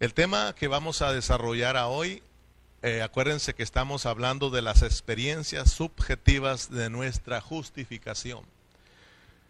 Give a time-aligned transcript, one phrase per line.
[0.00, 2.22] El tema que vamos a desarrollar hoy,
[2.82, 8.44] eh, acuérdense que estamos hablando de las experiencias subjetivas de nuestra justificación.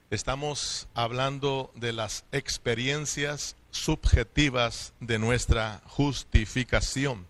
[0.09, 7.27] Estamos hablando de las experiencias subjetivas de nuestra justificación.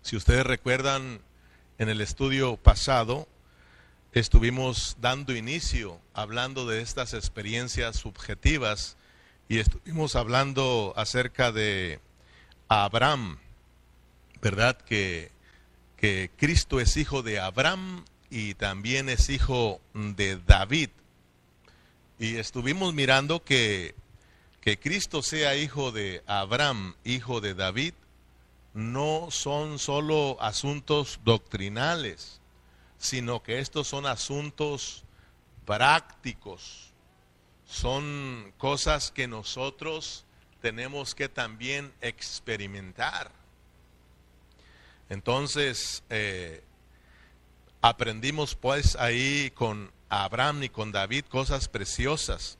[0.00, 1.20] Si ustedes recuerdan,
[1.76, 3.28] en el estudio pasado
[4.12, 8.96] estuvimos dando inicio hablando de estas experiencias subjetivas
[9.48, 12.00] y estuvimos hablando acerca de
[12.68, 13.38] Abraham,
[14.40, 14.76] ¿verdad?
[14.76, 15.30] Que,
[15.96, 20.90] que Cristo es hijo de Abraham y también es hijo de David.
[22.18, 23.94] Y estuvimos mirando que,
[24.60, 27.94] que Cristo sea hijo de Abraham, hijo de David,
[28.72, 32.40] no son solo asuntos doctrinales,
[32.98, 35.04] sino que estos son asuntos
[35.66, 36.93] prácticos,
[37.66, 40.24] son cosas que nosotros
[40.60, 43.30] tenemos que también experimentar.
[45.10, 46.62] Entonces, eh,
[47.82, 52.56] aprendimos pues ahí con Abraham y con David cosas preciosas.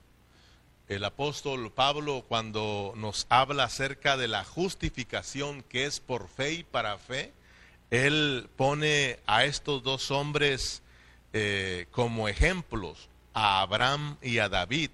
[0.87, 6.65] El apóstol Pablo cuando nos habla acerca de la justificación que es por fe y
[6.65, 7.33] para fe,
[7.91, 10.83] él pone a estos dos hombres
[11.33, 14.91] eh, como ejemplos, a Abraham y a David.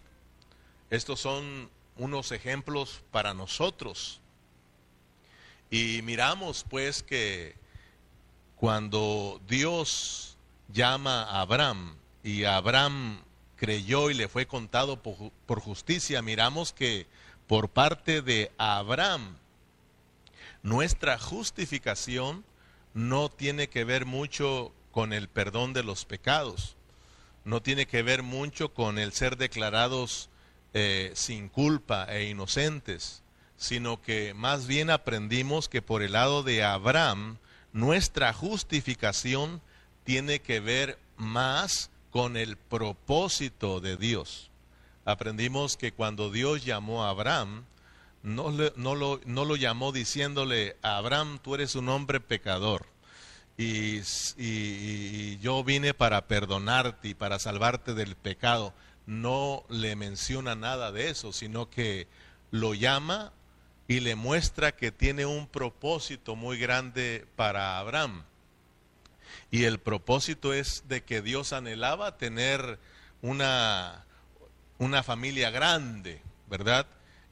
[0.90, 4.20] Estos son unos ejemplos para nosotros.
[5.70, 7.54] Y miramos pues que
[8.56, 10.36] cuando Dios
[10.72, 13.22] llama a Abraham y Abraham
[13.56, 17.06] creyó y le fue contado por, justicia, miramos que
[17.46, 19.36] por parte de Abraham,
[20.62, 22.42] nuestra justificación
[22.94, 26.74] no tiene que ver mucho con el perdón de los pecados,
[27.44, 30.29] no tiene que ver mucho con el ser declarados
[30.74, 33.22] eh, sin culpa e inocentes,
[33.56, 37.38] sino que más bien aprendimos que por el lado de Abraham,
[37.72, 39.60] nuestra justificación
[40.04, 44.50] tiene que ver más con el propósito de Dios.
[45.04, 47.64] Aprendimos que cuando Dios llamó a Abraham,
[48.22, 52.86] no, lo, llamó diciéndole, Abraham, tú eres un hombre pecador.
[53.56, 54.00] Y,
[55.38, 58.74] yo vine para perdonarte y para salvarte del pecado.
[59.10, 62.06] No le menciona nada de eso, sino que
[62.52, 63.32] lo llama
[63.88, 68.22] y le muestra que tiene un propósito muy grande para Abraham.
[69.50, 72.78] Y el propósito es de que Dios anhelaba tener
[73.20, 74.04] una,
[74.78, 76.86] una familia grande, ¿verdad?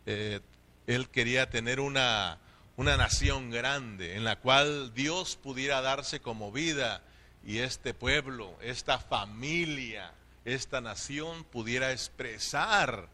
[0.04, 0.40] Eh,
[0.88, 2.38] él quería tener una,
[2.76, 7.02] una nación grande en la cual Dios pudiera darse como vida
[7.44, 10.12] y este pueblo, esta familia,
[10.54, 13.08] esta nación pudiera expresar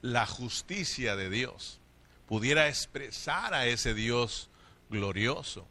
[0.00, 1.80] la justicia de Dios,
[2.26, 4.50] pudiera expresar a ese Dios
[4.90, 5.66] glorioso.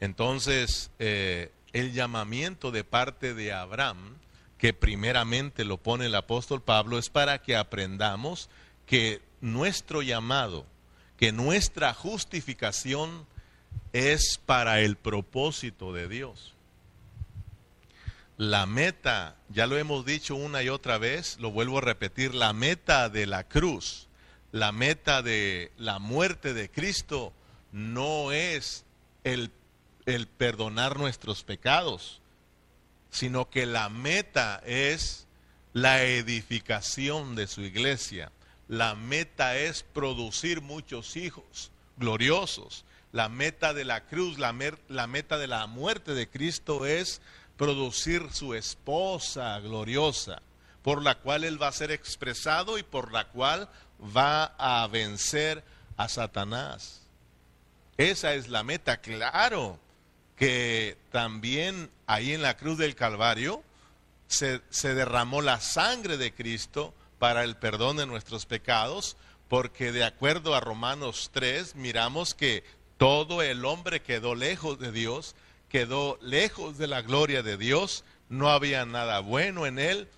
[0.00, 4.16] Entonces, eh, el llamamiento de parte de Abraham,
[4.58, 8.48] que primeramente lo pone el apóstol Pablo, es para que aprendamos
[8.86, 10.66] que nuestro llamado,
[11.16, 13.26] que nuestra justificación
[13.92, 16.54] es para el propósito de Dios.
[18.38, 22.54] La meta, ya lo hemos dicho una y otra vez, lo vuelvo a repetir, la
[22.54, 24.08] meta de la cruz,
[24.50, 27.34] la meta de la muerte de Cristo
[27.72, 28.86] no es
[29.24, 29.50] el,
[30.38, 32.22] perdonar nuestros pecados,
[33.10, 35.26] sino que la meta es
[35.74, 38.32] la edificación de su iglesia
[38.68, 42.84] la meta es producir muchos hijos gloriosos.
[43.12, 47.22] La meta de la cruz, la, meta de la muerte de Cristo es
[47.58, 50.40] producir su esposa gloriosa,
[50.82, 53.68] por la cual Él va a ser expresado y por la cual
[54.16, 55.62] va a vencer
[55.98, 57.02] a Satanás.
[57.98, 59.78] Esa es la meta, claro,
[60.36, 63.62] que también ahí en la cruz del Calvario
[64.28, 69.16] se, se derramó la sangre de Cristo para el perdón de nuestros pecados,
[69.48, 72.62] porque de acuerdo a Romanos 3 miramos que
[72.98, 75.34] todo el hombre quedó lejos de Dios,
[75.68, 80.08] quedó lejos de la gloria de Dios, no había nada bueno en él,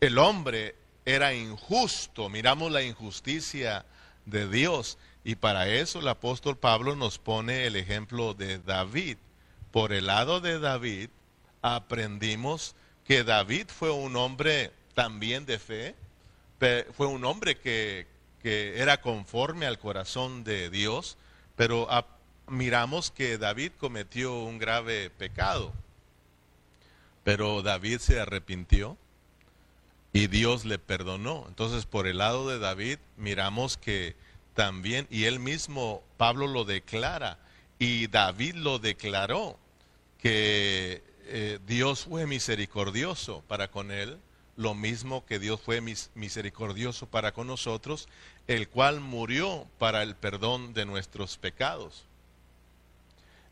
[0.00, 0.74] el hombre
[1.04, 3.86] era injusto, miramos la injusticia
[4.24, 9.16] de Dios y para eso el apóstol Pablo nos pone el ejemplo de David.
[9.70, 11.10] Por el lado de David
[11.62, 12.74] aprendimos
[13.04, 15.94] que David fue un hombre también de fe,
[16.92, 18.06] fue un hombre que,
[18.44, 21.18] era conforme al corazón de Dios,
[21.56, 21.90] pero
[22.48, 25.72] miramos que David cometió un grave pecado.
[27.24, 28.96] Pero David se arrepintió
[30.12, 31.44] y Dios le perdonó.
[31.48, 34.16] Entonces, por el lado de David, miramos que
[34.54, 37.38] también, y él mismo, Pablo lo declara,
[37.78, 39.58] y David lo declaró,
[40.18, 44.18] que eh, Dios fue misericordioso para con él,
[44.56, 45.82] lo mismo que Dios fue
[46.14, 48.08] misericordioso para con nosotros,
[48.46, 52.05] el cual murió para el perdón de nuestros pecados.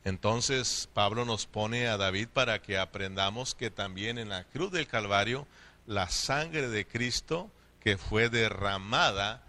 [0.05, 4.87] Entonces Pablo nos pone a David para que aprendamos que también en la cruz del
[4.87, 5.47] Calvario
[5.87, 9.43] la sangre de Cristo que fue derramada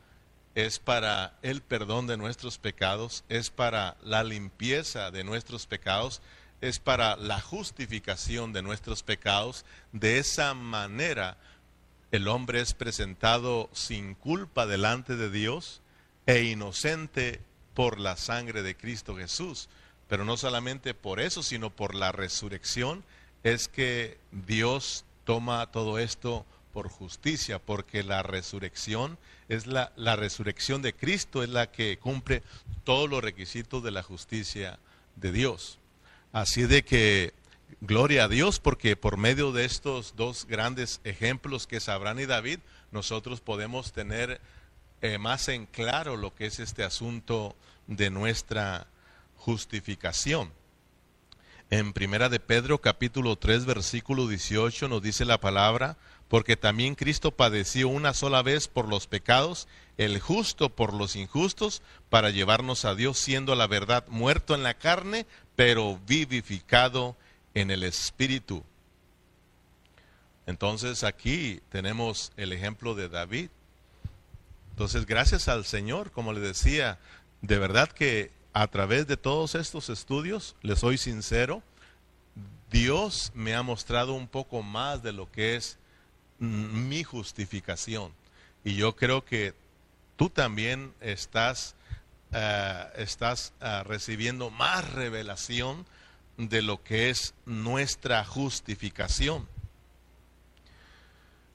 [0.56, 6.22] es para el perdón de nuestros pecados, es para la limpieza de nuestros pecados,
[6.62, 9.66] es para la justificación de nuestros pecados.
[9.92, 11.38] De esa manera
[12.12, 15.82] el hombre es presentado sin culpa delante de Dios
[16.26, 17.42] e inocente
[17.74, 19.68] por la sangre de Cristo Jesús.
[20.08, 23.04] Pero no solamente por eso, sino por la resurrección,
[23.44, 29.18] es que Dios toma todo esto por justicia, porque la resurrección
[29.48, 32.44] es la, la resurrección de Cristo, es la que cumple
[32.84, 34.78] todos los requisitos de la justicia
[35.16, 35.80] de Dios.
[36.34, 37.34] Así de que
[37.82, 42.26] gloria a Dios, porque por medio de estos dos grandes ejemplos que es Abraham y
[42.26, 42.60] David,
[42.92, 44.42] nosotros podemos tener
[45.02, 47.56] eh, más en claro lo que es este asunto
[47.88, 48.88] de nuestra
[49.38, 50.52] justificación.
[51.70, 55.98] En Primera de Pedro capítulo 3 versículo 18 nos dice la palabra,
[56.28, 59.68] porque también Cristo padeció una sola vez por los pecados,
[59.98, 64.76] el justo por los injustos, para llevarnos a Dios, siendo la verdad muerto en la
[64.76, 67.16] carne, pero vivificado
[67.54, 68.64] en el espíritu.
[70.46, 73.50] Entonces aquí tenemos el ejemplo de David.
[74.72, 77.00] Entonces, gracias al Señor, como le decía,
[77.42, 81.62] de verdad que a través de todos estos estudios, le soy sincero,
[82.72, 85.78] Dios me ha mostrado un poco más de lo que es
[86.40, 88.14] mi justificación.
[88.64, 89.54] Y yo creo que
[90.16, 91.76] tú también estás,
[92.32, 95.86] eh, estás eh, recibiendo más revelación
[96.38, 99.50] de lo que es nuestra justificación.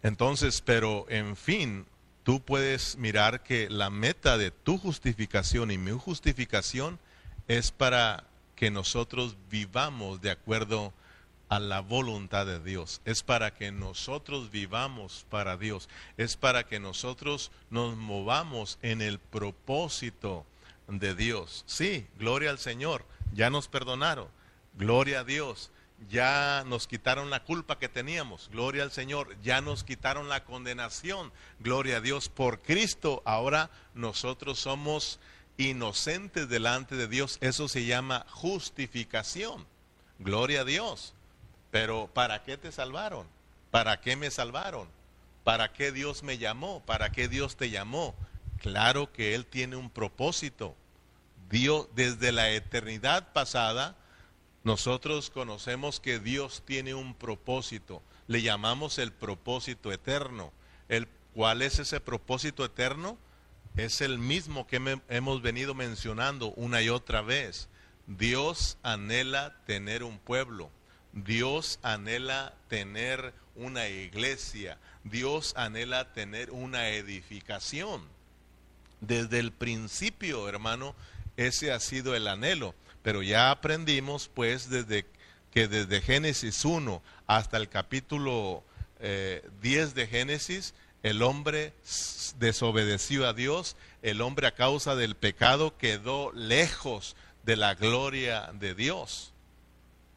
[0.03, 1.87] Entonces, pero en fin,
[2.23, 6.99] tú puedes mirar que la meta de tu justificación y mi justificación
[7.49, 8.25] es para
[8.57, 10.93] que nosotros vivamos de acuerdo
[11.49, 16.79] a la voluntad de Dios, es para que nosotros vivamos para Dios, es para que
[16.79, 20.47] nosotros nos movamos en el propósito
[20.87, 21.65] de Dios.
[21.67, 24.29] Sí, gloria al Señor, ya nos perdonaron,
[24.79, 25.73] gloria a Dios,
[26.09, 31.33] ya nos quitaron la culpa que teníamos, gloria al Señor, ya nos quitaron la condenación,
[31.59, 35.21] gloria a Dios, por Cristo ahora nosotros somos
[35.57, 39.67] inocentes delante de Dios, eso se llama justificación,
[40.19, 41.15] gloria a Dios.
[41.71, 43.27] Pero ¿para qué te salvaron?
[43.71, 44.89] ¿Para qué me salvaron?
[45.45, 46.83] ¿Para qué Dios me llamó?
[46.85, 48.15] ¿Para qué Dios te llamó?
[48.59, 50.75] Claro que Él tiene un propósito.
[51.49, 53.97] Dios, desde la eternidad pasada,
[54.65, 58.03] nosotros conocemos que Dios tiene un propósito.
[58.27, 60.53] Le llamamos el propósito eterno.
[60.89, 63.19] El, ¿Cuál es ese propósito eterno?
[63.77, 67.69] Es el mismo que hemos venido mencionando una y otra vez.
[68.07, 70.71] Dios anhela tener un pueblo.
[71.13, 78.03] Dios anhela tener una iglesia, Dios anhela tener una edificación.
[79.01, 80.95] Desde el principio, hermano,
[81.37, 85.07] ese ha sido el anhelo, pero ya aprendimos pues desde
[85.51, 88.63] que desde Génesis 1 hasta el capítulo
[89.01, 91.73] 10 eh, de Génesis, el hombre
[92.39, 98.75] desobedeció a Dios, el hombre a causa del pecado quedó lejos de la gloria de
[98.75, 99.33] Dios.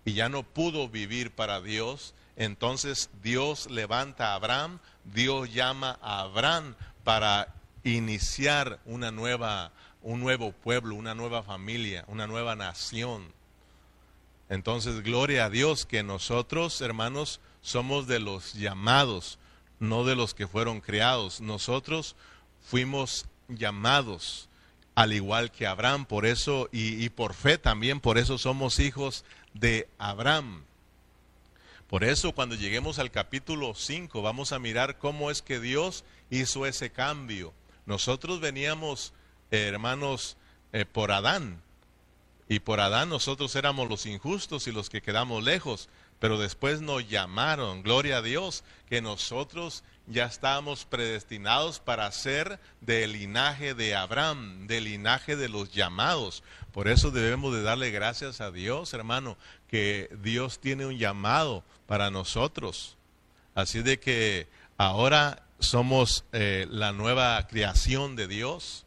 [0.05, 6.21] Y ya no pudo vivir para Dios, entonces Dios levanta a Abraham, Dios llama a
[6.21, 9.71] Abraham para iniciar una nueva,
[10.03, 13.33] un nuevo pueblo, una nueva familia, una nueva nación.
[14.49, 19.39] Entonces, gloria a Dios que nosotros, hermanos, somos de los llamados,
[19.79, 21.41] no de los que fueron creados.
[21.41, 22.15] Nosotros
[22.61, 24.49] fuimos llamados
[24.95, 29.87] al igual que Abraham, por eso y, por fe también, por eso somos hijos de
[29.97, 30.63] Abraham.
[31.87, 36.65] Por eso cuando lleguemos al capítulo 5 vamos a mirar cómo es que Dios hizo
[36.65, 37.53] ese cambio.
[37.85, 39.13] Nosotros veníamos,
[39.61, 40.37] hermanos,
[40.71, 41.61] eh, por Adán.
[42.49, 45.89] Y por Adán nosotros éramos los injustos y los que quedamos lejos.
[46.19, 53.13] Pero después nos llamaron, gloria a Dios, que nosotros ya estábamos predestinados para ser del
[53.13, 56.43] linaje de Abraham, del linaje de los llamados.
[56.71, 62.09] Por eso debemos de darle gracias a Dios, hermano, que Dios tiene un llamado para
[62.09, 62.97] nosotros.
[63.55, 68.85] Así de que ahora somos eh, la nueva creación de Dios.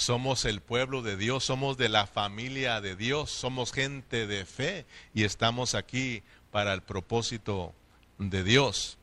[0.00, 4.86] Somos el pueblo de Dios, somos de la familia de Dios, somos gente de fe
[5.12, 7.74] y estamos aquí para el propósito
[8.16, 8.96] de Dios.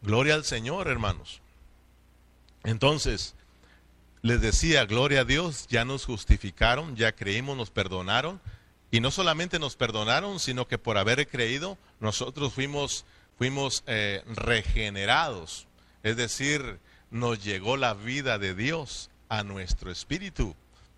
[0.00, 1.42] Gloria al Señor, hermanos.
[2.64, 3.34] Entonces,
[4.22, 8.40] les decía, gloria a Dios, ya nos justificaron, ya creímos, nos perdonaron.
[8.90, 13.04] Y no solamente nos perdonaron, sino que por haber creído, nosotros fuimos,
[13.36, 15.66] fuimos eh, regenerados.
[16.02, 16.78] Es decir,
[17.10, 20.54] nos llegó la vida de Dios a nuestro espíritu,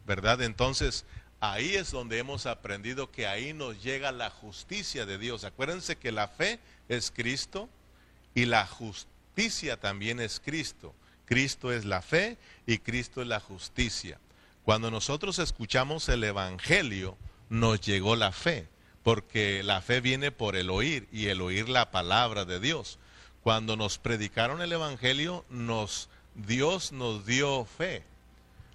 [0.07, 0.43] ¿verdad?
[0.43, 1.05] Entonces,
[1.41, 5.45] ahí es donde hemos aprendido que ahí nos llega la justicia de Dios.
[5.45, 7.69] Acuérdense que la fe es Cristo
[8.35, 10.95] y la justicia también es Cristo.
[11.25, 14.19] Cristo es la fe y Cristo es la justicia.
[14.65, 17.17] Cuando nosotros escuchamos el Evangelio,
[17.49, 18.69] nos llegó la fe,
[19.03, 22.99] porque la fe viene por el oír y el oír la palabra de Dios.
[23.43, 28.05] Cuando nos predicaron el Evangelio, nos, Dios nos dio fe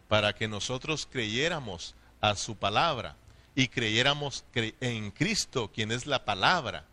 [0.08, 3.16] para que nosotros creyéramos a su palabra
[3.56, 6.86] y creyéramos en Cristo, quien es la palabra.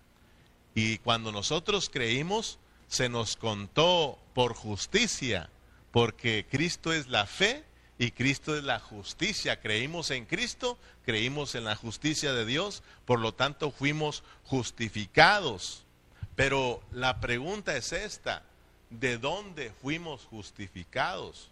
[0.74, 5.50] Y cuando nosotros creímos, se nos contó por justicia,
[5.90, 7.64] porque Cristo es la fe
[7.98, 9.60] y Cristo es la justicia.
[9.60, 15.84] Creímos en Cristo, creímos en la justicia de Dios, por lo tanto fuimos justificados.
[16.36, 18.42] Pero la pregunta es esta,
[18.90, 21.51] ¿de dónde fuimos justificados?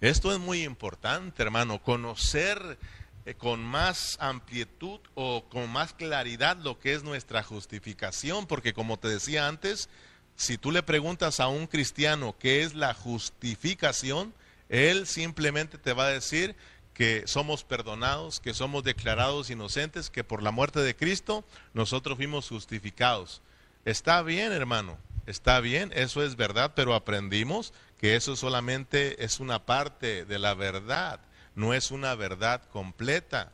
[0.00, 2.78] Esto es muy importante, hermano, conocer
[3.24, 8.98] eh, con más amplitud o con más claridad lo que es nuestra justificación, porque como
[8.98, 9.88] te decía antes,
[10.36, 14.34] si tú le preguntas a un cristiano qué es la justificación,
[14.68, 16.56] él simplemente te va a decir
[16.92, 22.48] que somos perdonados, que somos declarados inocentes, que por la muerte de Cristo nosotros fuimos
[22.48, 23.40] justificados.
[23.86, 29.64] Está bien, hermano, está bien, eso es verdad, pero aprendimos que eso solamente es una
[29.64, 31.20] parte de la verdad
[31.56, 33.50] no es una verdad completa.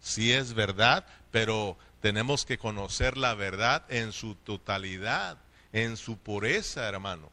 [0.00, 5.38] Sí es verdad, pero tenemos que conocer la verdad en su totalidad,
[5.72, 7.30] en su pureza, hermano.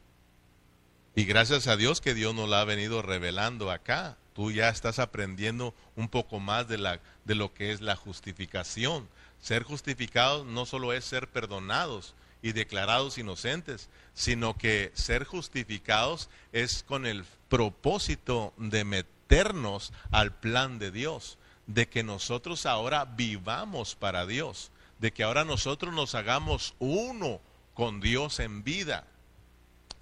[1.14, 4.16] Y gracias a Dios que Dios nos la ha venido revelando acá.
[4.32, 9.08] Tú ya estás aprendiendo un poco más de, la, de lo que es la justificación.
[9.40, 16.82] Ser justificados no solo es ser perdonados y declarados inocentes, sino que ser justificados es
[16.82, 19.22] con el propósito de meter
[20.10, 25.94] al plan de Dios, de que nosotros ahora vivamos para Dios, de que ahora nosotros
[25.94, 27.40] nos hagamos uno
[27.72, 29.06] con Dios en vida.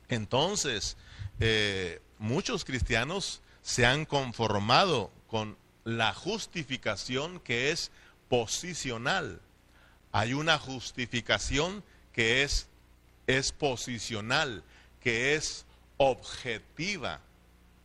[0.08, 0.96] Entonces,
[1.38, 7.92] eh, muchos cristianos se han conformado con la justificación que es
[8.28, 9.40] posicional.
[10.10, 12.66] Hay una justificación que es,
[13.26, 14.62] es posicional,
[15.00, 15.64] que es
[15.96, 17.20] objetiva,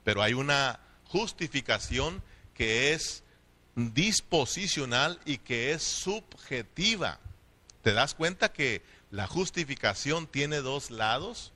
[0.04, 2.22] pero hay una justificación
[2.54, 3.24] que es
[3.76, 7.20] disposicional y que es subjetiva.
[7.82, 11.52] ¿Te das cuenta que la justificación tiene dos lados?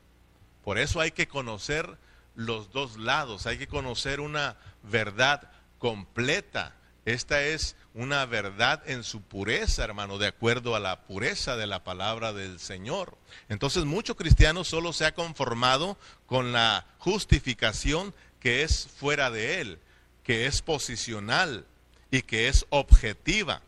[0.64, 1.98] Por eso hay que conocer
[2.36, 6.76] los dos lados, hay que conocer una verdad completa.
[7.10, 11.84] Esta es una verdad en su pureza, hermano, de acuerdo a la pureza de la
[11.84, 13.18] palabra del Señor.
[13.50, 15.98] Entonces, muchos cristianos solo se ha conformado
[16.28, 19.80] con la justificación que es fuera de él,
[20.24, 21.66] que es posicional
[22.12, 23.64] y que es objetiva.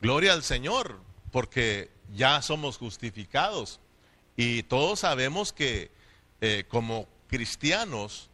[0.00, 0.98] Gloria al Señor,
[1.30, 3.80] porque ya somos justificados
[4.34, 5.90] y todos sabemos que
[6.40, 8.29] eh, como cristianos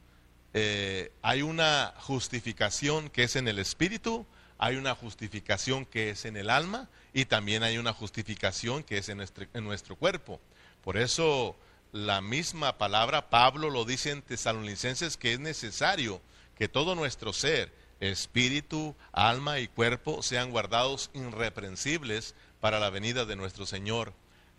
[0.58, 4.24] eh, hay una justificación que es en el espíritu,
[4.56, 9.10] hay una justificación que es en el alma y también hay una justificación que es
[9.10, 10.40] en nuestro, en nuestro cuerpo.
[10.82, 11.56] Por eso
[11.92, 16.22] la misma palabra, Pablo lo dice en Tesalonicenses que es necesario
[16.56, 17.70] que todo nuestro ser,
[18.00, 24.14] espíritu, alma y cuerpo sean guardados irreprensibles para la venida de nuestro Señor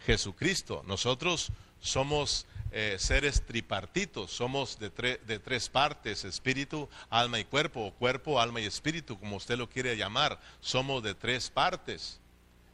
[0.05, 0.83] Jesucristo.
[0.85, 8.39] Nosotros somos eh, seres tripartitos, somos de, tres partes, espíritu, alma y cuerpo, o cuerpo,
[8.39, 12.19] alma y espíritu, como usted lo quiere llamar, somos de tres partes.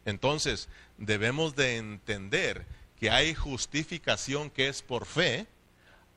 [0.05, 2.65] Entonces, debemos de entender
[2.99, 5.47] que hay justificación que es por fe,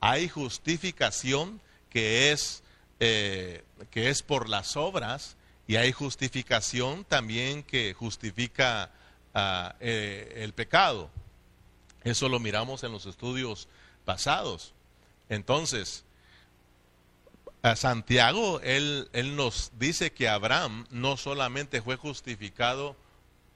[0.00, 2.62] hay justificación que es,
[3.00, 8.90] eh, que es por las obras y hay justificación también que justifica
[9.34, 11.10] ah, eh, el pecado.
[12.06, 13.66] Eso lo miramos en los estudios
[14.04, 14.72] pasados.
[15.28, 16.04] Entonces,
[17.62, 22.94] a Santiago, él, él nos dice que Abraham no solamente fue justificado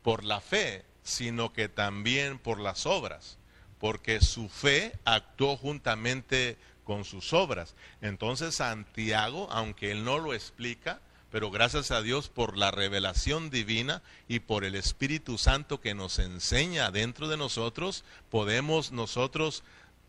[0.02, 3.38] por la fe, sino que también por las obras.
[3.80, 7.74] porque su fe actuó juntamente con sus obras.
[8.02, 11.00] Entonces Santiago, aunque él no lo explica,
[11.30, 16.18] pero gracias a Dios por la revelación divina y por el Espíritu Santo que nos
[16.18, 19.62] enseña dentro de nosotros, podemos nosotros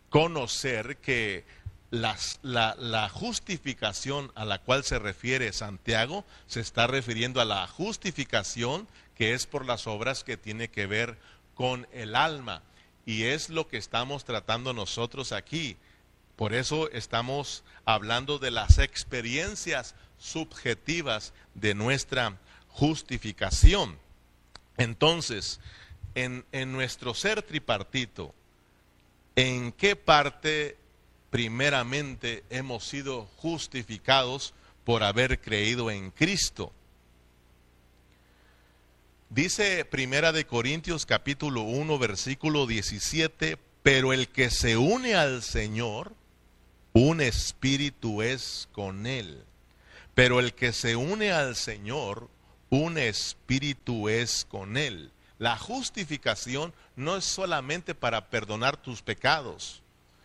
[0.10, 1.46] conocer que
[1.92, 7.68] las, la, la, justificación a la cual se refiere Santiago se está refiriendo a la
[7.68, 11.18] justificación que es por las obras que tiene que ver
[11.54, 12.64] con el alma.
[13.06, 15.78] Y es lo que estamos tratando nosotros aquí.
[16.36, 22.38] Por eso estamos hablando de las experiencias subjetivas de nuestra
[22.70, 23.98] justificación.
[24.78, 25.60] Entonces,
[26.16, 28.34] en, en nuestro ser tripartito,
[29.36, 30.78] ¿en qué parte
[31.32, 36.72] primeramente hemos sido justificados por haber creído en Cristo.
[39.30, 46.14] Dice Primera de Corintios capítulo 1 versículo 17, pero el que se une al Señor,
[46.92, 49.46] un espíritu es con él.
[50.14, 52.30] Pero el que se une al Señor,
[52.70, 55.12] un espíritu es con él.
[55.40, 59.82] La justificación no es solamente para perdonar tus pecados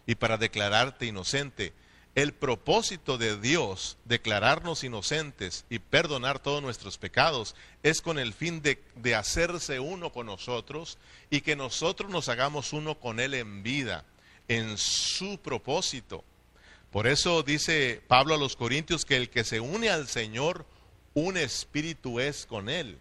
[0.07, 1.73] y para declararte inocente.
[2.15, 8.63] El propósito de Dios, declararnos inocentes y perdonar todos nuestros pecados, es con el fin
[8.63, 13.63] de, de, hacerse uno con nosotros y que nosotros nos hagamos uno con Él en
[13.63, 14.05] vida,
[14.49, 16.25] en su propósito.
[16.97, 20.65] Por eso dice Pablo a los Corintios que el que se une al Señor,
[21.13, 22.97] un espíritu es con Él.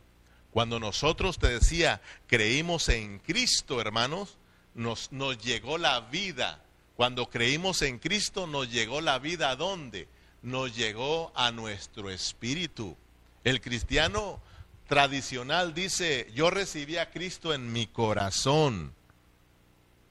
[0.51, 4.37] Cuando nosotros, te decía, creímos en Cristo, hermanos,
[4.73, 6.61] nos, nos llegó la vida
[6.97, 10.09] cuando creímos en Cristo nos llegó la vida a dónde?
[10.41, 12.97] Nos llegó a nuestro espíritu.
[13.45, 14.41] El cristiano
[14.89, 18.93] tradicional dice, yo recibí a Cristo en mi corazón.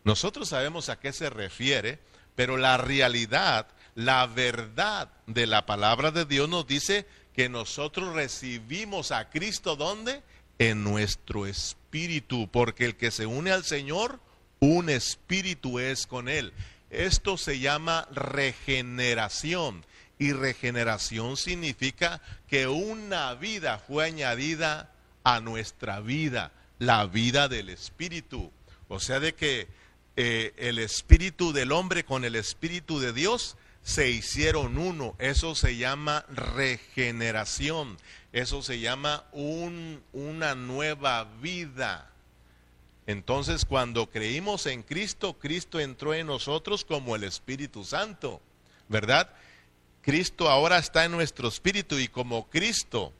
[0.05, 1.99] Nosotros sabemos a qué se refiere,
[2.35, 9.13] pero la realidad, la verdad de la palabra de Dios nos dice que nosotros recibimos
[9.13, 10.23] a Cristo ¿dónde?
[10.59, 14.21] En nuestro espíritu, porque el que se une al Señor,
[14.61, 16.53] un espíritu es con él.
[16.91, 19.85] Esto se llama regeneración.
[20.17, 24.93] Y regeneración significa que una vida fue añadida
[25.25, 28.53] a nuestra vida, la vida del Espíritu.
[28.87, 29.67] O sea, de que
[30.17, 35.15] eh, el Espíritu del hombre con el Espíritu de Dios se hicieron uno.
[35.19, 37.97] Eso se llama regeneración.
[38.33, 42.11] Eso se llama un, una nueva vida.
[43.07, 48.41] Entonces cuando creímos en Cristo, Cristo entró en nosotros como el Espíritu Santo,
[48.89, 49.31] ¿verdad?
[50.01, 53.13] Cristo ahora está en nuestro espíritu y como Cristo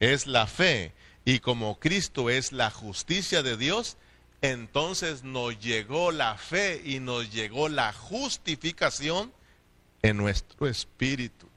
[0.00, 0.92] es la fe
[1.24, 3.96] y como Cristo es la justicia de Dios,
[4.42, 9.32] entonces nos llegó la fe y nos llegó la justificación
[10.04, 11.48] en nuestro espíritu.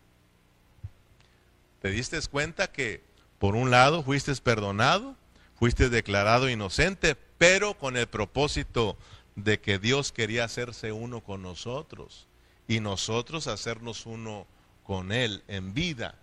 [1.82, 3.02] ¿Te diste cuenta que
[3.40, 5.18] por un lado fuiste perdonado,
[5.60, 8.96] fuiste declarado inocente, pero con el propósito
[9.36, 12.26] de que Dios quería hacerse uno con nosotros
[12.70, 14.48] y nosotros hacernos uno
[14.86, 16.16] con Él en vida.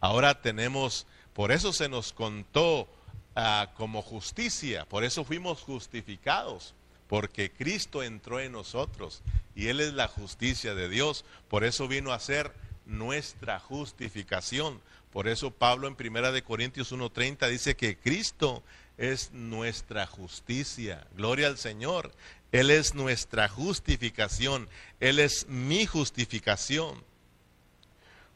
[0.00, 6.74] Ahora tenemos, por eso se nos contó uh, como justicia, por eso fuimos justificados,
[7.08, 9.22] porque Cristo entró en nosotros
[9.54, 12.52] y Él es la justicia de Dios, por eso vino a ser
[12.84, 14.80] nuestra justificación.
[15.12, 18.62] Por eso Pablo en Primera de Corintios 1:30 dice que Cristo
[18.98, 21.06] es nuestra justicia.
[21.16, 22.12] Gloria al Señor.
[22.52, 24.68] Él es nuestra justificación.
[25.00, 27.02] Él es mi justificación.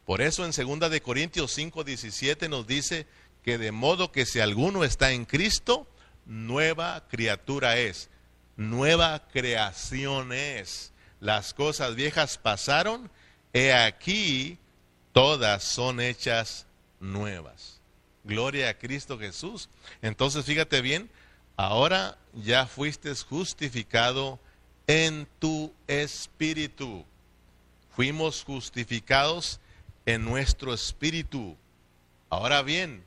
[0.04, 3.06] Por eso en 2 de Corintios 5:17 nos dice
[3.42, 5.87] que de modo que si alguno está en Cristo,
[6.26, 8.11] nueva criatura es,
[8.60, 10.92] nueva creación es.
[11.18, 13.10] Las cosas viejas pasaron,
[13.54, 14.58] he aquí
[15.12, 16.66] todas son hechas
[17.00, 17.80] nuevas.
[18.22, 19.70] Gloria a Cristo Jesús.
[20.02, 21.10] Entonces, fíjate bien,
[21.56, 24.38] ahora ya fuiste justificado
[24.86, 27.06] en tu espíritu.
[27.96, 29.58] Fuimos justificados
[30.04, 31.56] en nuestro espíritu.
[32.28, 33.04] Ahora bien,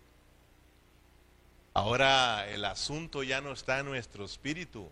[1.76, 4.90] ahora el asunto ya no está en nuestro espíritu.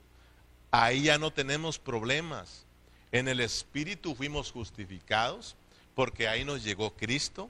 [0.72, 2.66] Ahí ya no tenemos problemas.
[3.12, 5.56] En el espíritu fuimos justificados
[5.96, 7.50] porque ahí nos llegó Cristo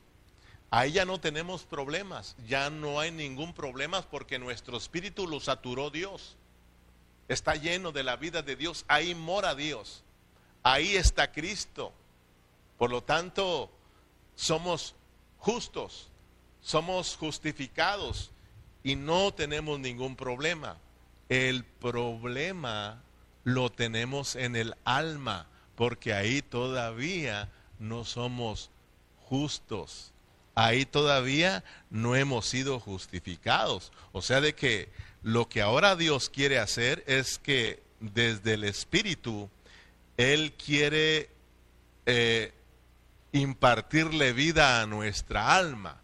[0.74, 5.90] Ahí ya no tenemos problemas, ya no hay ningún problema porque nuestro espíritu lo saturó
[5.90, 6.38] Dios.
[7.28, 10.02] Está lleno de la vida de Dios, ahí mora Dios,
[10.64, 11.92] ahí está Cristo.
[12.78, 13.70] Por lo tanto,
[14.36, 14.96] somos
[15.40, 16.08] justos,
[16.62, 18.32] somos justificados
[18.82, 20.78] y no tenemos ningún problema.
[21.28, 23.04] El problema
[23.44, 27.50] lo tenemos en el alma, porque ahí todavía
[27.80, 28.70] no somos
[29.18, 30.12] justos.
[30.54, 33.92] Ahí todavía no hemos sido justificados.
[34.12, 34.90] O sea, de que
[35.24, 39.50] lo que ahora Dios quiere hacer es que desde el Espíritu,
[40.18, 41.30] Él quiere
[42.06, 42.54] eh,
[43.32, 46.02] impartirle vida a nuestra alma.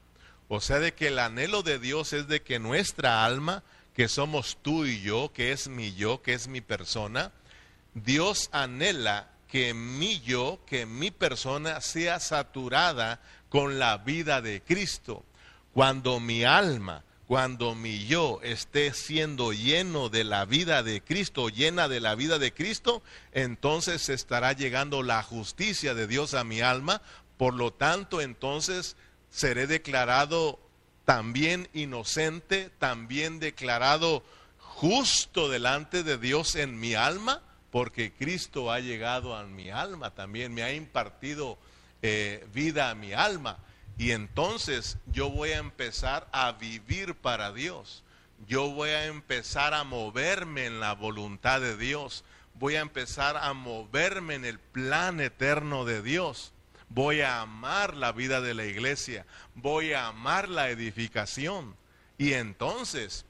[0.47, 3.63] O sea, de que el anhelo de Dios es de que nuestra alma,
[3.97, 7.31] que somos tú y yo, que es mi yo, que es mi persona,
[7.95, 15.25] Dios anhela que mi yo, que mi persona sea saturada con la vida de Cristo.
[15.73, 21.87] Cuando mi alma, cuando mi yo esté siendo lleno de la vida de Cristo, llena
[21.87, 27.01] de la vida de Cristo, entonces estará llegando la justicia de Dios a mi alma.
[27.37, 28.95] Por lo tanto, entonces
[29.31, 30.59] seré declarado
[31.07, 34.25] también inocente, también declarado
[34.57, 37.41] justo delante de Dios en mi alma,
[37.71, 41.57] porque Cristo ha llegado a mi alma también, me ha impartido
[42.01, 43.57] eh, vida a mi alma.
[43.97, 48.03] Y entonces yo voy a empezar a vivir para Dios.
[48.45, 52.25] Yo voy a empezar a moverme en la voluntad de Dios.
[52.55, 56.51] Voy a empezar a moverme en el plan eterno de Dios.
[56.89, 59.25] Voy a amar la vida de la iglesia.
[59.55, 61.75] Voy a amar la edificación.
[62.17, 63.25] Y entonces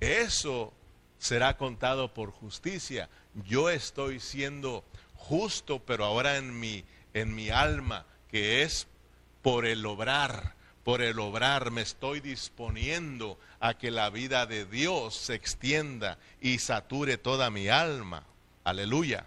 [0.00, 0.72] eso
[1.18, 3.08] será contado por justicia.
[3.46, 8.86] Yo estoy siendo justo, pero ahora en mi, en mi alma, que es
[9.42, 15.14] por el obrar, por el obrar me estoy disponiendo a que la vida de Dios
[15.16, 18.24] se extienda y sature toda mi alma.
[18.64, 19.26] Aleluya.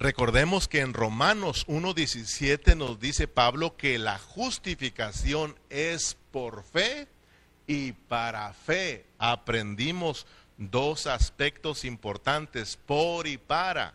[0.00, 7.06] Recordemos que en Romanos 1.17 nos dice Pablo que la justificación es por fe
[7.66, 9.04] y para fe.
[9.18, 13.92] Aprendimos dos aspectos importantes, por y para.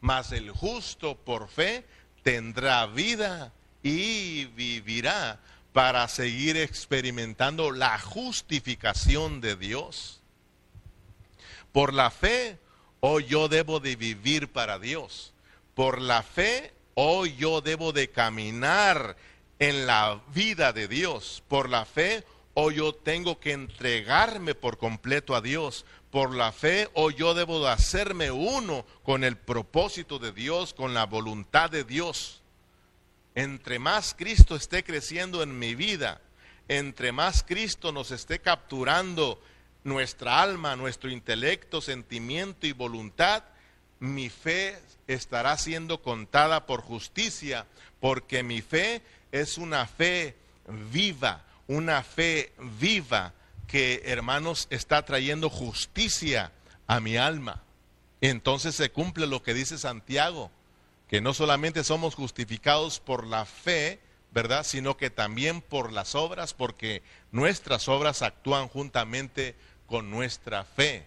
[0.00, 1.84] Mas el justo por fe
[2.22, 5.40] tendrá vida y vivirá
[5.72, 10.20] para seguir experimentando la justificación de Dios.
[11.72, 12.56] Por la fe,
[13.00, 15.34] hoy yo debo de vivir para Dios.
[15.74, 19.16] Por la fe, hoy yo debo de caminar
[19.58, 21.42] en la vida de Dios.
[21.48, 26.88] Por la fe, hoy yo tengo que entregarme por completo a Dios por la fe
[26.94, 31.84] o yo debo de hacerme uno con el propósito de Dios, con la voluntad de
[31.84, 32.42] Dios.
[33.34, 36.20] Entre más Cristo esté creciendo en mi vida,
[36.68, 39.40] entre más Cristo nos esté capturando
[39.84, 43.44] nuestra alma, nuestro intelecto, sentimiento y voluntad,
[44.00, 44.78] mi fe
[45.14, 47.66] estará siendo contada por justicia,
[48.00, 50.36] porque mi fe es una fe
[50.90, 53.32] viva, una fe viva
[53.66, 56.52] que, hermanos, está trayendo justicia
[56.86, 57.62] a mi alma.
[58.20, 60.50] Entonces se cumple lo que dice Santiago,
[61.08, 64.00] que no solamente somos justificados por la fe,
[64.32, 64.64] ¿verdad?
[64.64, 71.06] Sino que también por las obras, porque nuestras obras actúan juntamente con nuestra fe.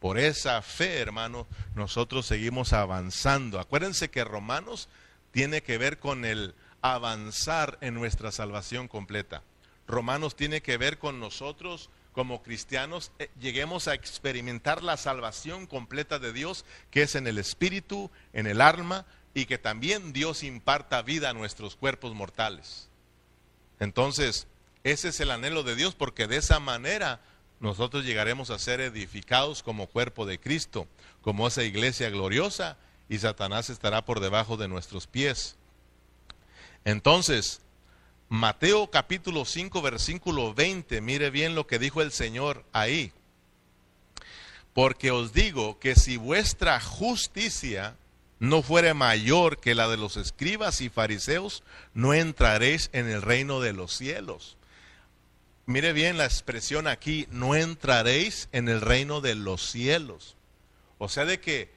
[0.00, 3.58] Por esa fe, hermano, nosotros seguimos avanzando.
[3.58, 4.88] Acuérdense que Romanos
[5.30, 9.42] tiene que ver con el avanzar en nuestra salvación completa.
[9.86, 16.18] Romanos tiene que ver con nosotros como cristianos eh, lleguemos a experimentar la salvación completa
[16.18, 19.04] de Dios, que es en el espíritu, en el alma,
[19.34, 22.88] y que también Dios imparta vida a nuestros cuerpos mortales.
[23.80, 24.46] Entonces,
[24.82, 27.20] ese es el anhelo de Dios, porque de esa manera
[27.60, 30.86] nosotros llegaremos a ser edificados como cuerpo de Cristo,
[31.22, 32.76] como esa iglesia gloriosa,
[33.08, 35.56] y Satanás estará por debajo de nuestros pies.
[36.84, 37.60] Entonces,
[38.28, 43.12] Mateo capítulo 5, versículo 20, mire bien lo que dijo el Señor ahí.
[44.74, 47.96] Porque os digo que si vuestra justicia
[48.38, 51.62] no fuere mayor que la de los escribas y fariseos,
[51.94, 54.56] no entraréis en el reino de los cielos.
[55.66, 60.36] Mire bien la expresión aquí, no entraréis en el reino de los cielos.
[60.98, 61.70] O sea, de que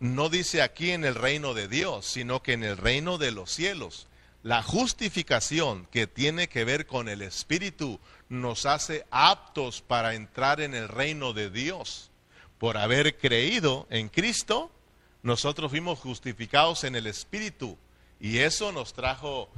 [0.00, 3.50] no dice aquí en el reino de Dios, sino que en el reino de los
[3.50, 4.08] cielos.
[4.42, 10.74] La justificación que tiene que ver con el Espíritu nos hace aptos para entrar en
[10.74, 12.10] el reino de Dios.
[12.58, 14.70] Por haber creído en Cristo,
[15.22, 17.76] nosotros fuimos justificados en el Espíritu
[18.20, 19.50] y eso nos trajo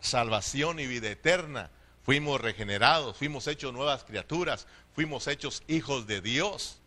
[0.00, 1.70] salvación y vida eterna.
[2.02, 6.80] Fuimos regenerados, fuimos hechos nuevas criaturas, fuimos hechos hijos de Dios.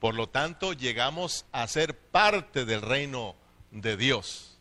[0.00, 3.36] Por lo tanto, llegamos a ser parte del reino
[3.70, 4.58] de Dios.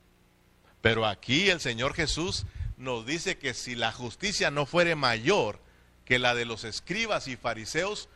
[0.81, 2.45] Pero aquí el Señor Jesús
[2.77, 5.59] nos dice que si la justicia no fuere mayor
[6.05, 8.09] que la de los escribas y fariseos,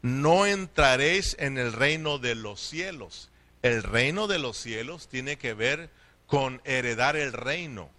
[0.00, 3.30] no entraréis en el reino de los cielos.
[3.62, 5.90] El reino de los cielos tiene que ver
[6.26, 7.90] con heredar el reino.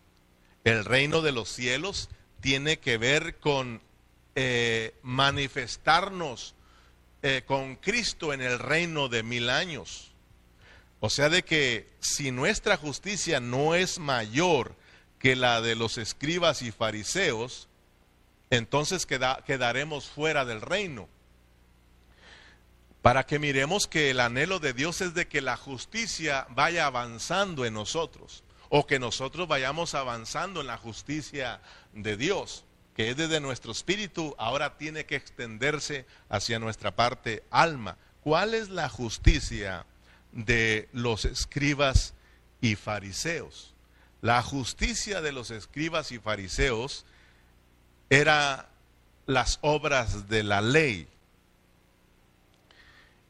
[0.64, 2.10] El reino de los cielos
[2.42, 3.82] tiene que ver con
[4.36, 6.56] eh, manifestarnos
[7.22, 10.12] eh, con Cristo en el reino de mil años.
[11.02, 14.76] O sea, de que si nuestra justicia no es mayor
[15.18, 17.68] que la de los escribas y fariseos,
[18.50, 21.08] entonces quedaremos fuera del reino.
[23.02, 27.66] Para que miremos que el anhelo de Dios es de que la justicia vaya avanzando
[27.66, 31.60] en nosotros, o que nosotros vayamos avanzando en la justicia
[31.94, 32.64] de Dios,
[32.96, 37.98] que es desde nuestro espíritu, ahora tiene que extenderse hacia nuestra parte alma.
[38.22, 39.86] ¿Cuál es la justicia
[40.32, 42.14] de los escribas
[42.62, 43.74] y fariseos?
[44.22, 47.06] La justicia de los escribas y fariseos
[48.10, 48.70] era
[49.26, 51.08] las obras de la ley.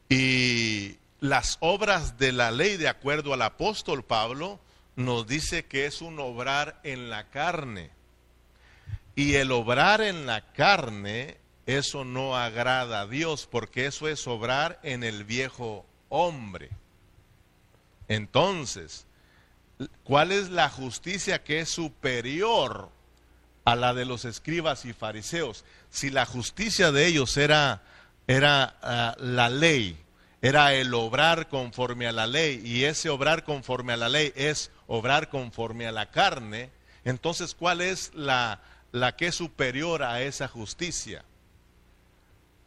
[0.08, 4.58] Y las obras de la ley, de acuerdo al apóstol Pablo,
[4.96, 7.90] nos dice que es un obrar en la carne.
[9.14, 14.78] Y el obrar en la carne, eso no agrada a Dios, porque eso es obrar
[14.82, 16.70] en el viejo hombre.
[18.08, 19.06] Entonces,
[20.04, 22.90] ¿Cuál es la justicia que es superior
[23.64, 25.64] a la de los escribas y fariseos?
[25.88, 27.82] Si la justicia de ellos era,
[28.26, 29.96] era ah, la ley,
[30.42, 34.70] era el obrar conforme a la ley, y ese obrar conforme a la ley es
[34.86, 36.70] obrar conforme a la carne,
[37.04, 38.60] entonces ¿cuál es la,
[38.92, 41.24] la que es superior a esa justicia?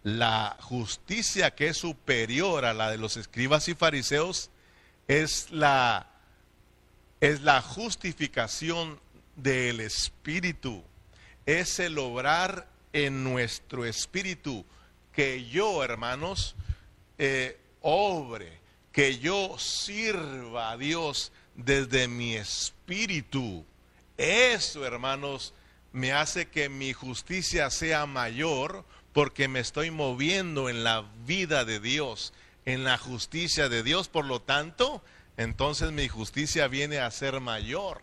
[0.03, 4.49] La justicia que es superior a la de los escribas y fariseos
[5.07, 6.07] es la
[7.21, 8.99] es la justificación
[9.37, 10.83] del Espíritu,
[11.45, 14.65] es el obrar en nuestro espíritu,
[15.13, 16.57] que yo, hermanos,
[17.17, 18.59] eh, obre,
[18.91, 23.63] que yo sirva a Dios desde mi espíritu.
[24.17, 25.53] Eso, hermanos,
[25.91, 31.79] me hace que mi justicia sea mayor porque me estoy moviendo en la vida de
[31.79, 32.33] Dios,
[32.65, 34.07] en la justicia de Dios.
[34.07, 35.03] Por lo tanto,
[35.37, 38.01] entonces mi justicia viene a ser mayor,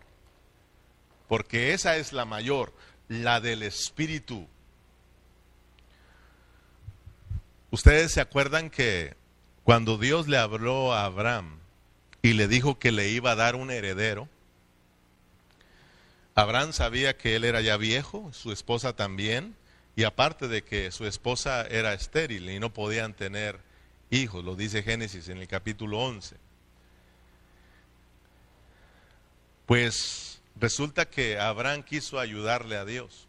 [1.27, 2.73] porque esa es la mayor,
[3.07, 4.47] la del Espíritu.
[7.71, 9.15] Ustedes se acuerdan que
[9.63, 11.59] cuando Dios le habló a Abraham
[12.21, 14.27] y le dijo que le iba a dar un heredero,
[16.35, 19.55] Abraham sabía que él era ya viejo, su esposa también,
[19.95, 23.59] y aparte de que su esposa era estéril y no podían tener
[24.09, 26.37] hijos, lo dice Génesis en el capítulo 11.
[29.65, 33.27] Pues resulta que Abraham quiso ayudarle a Dios.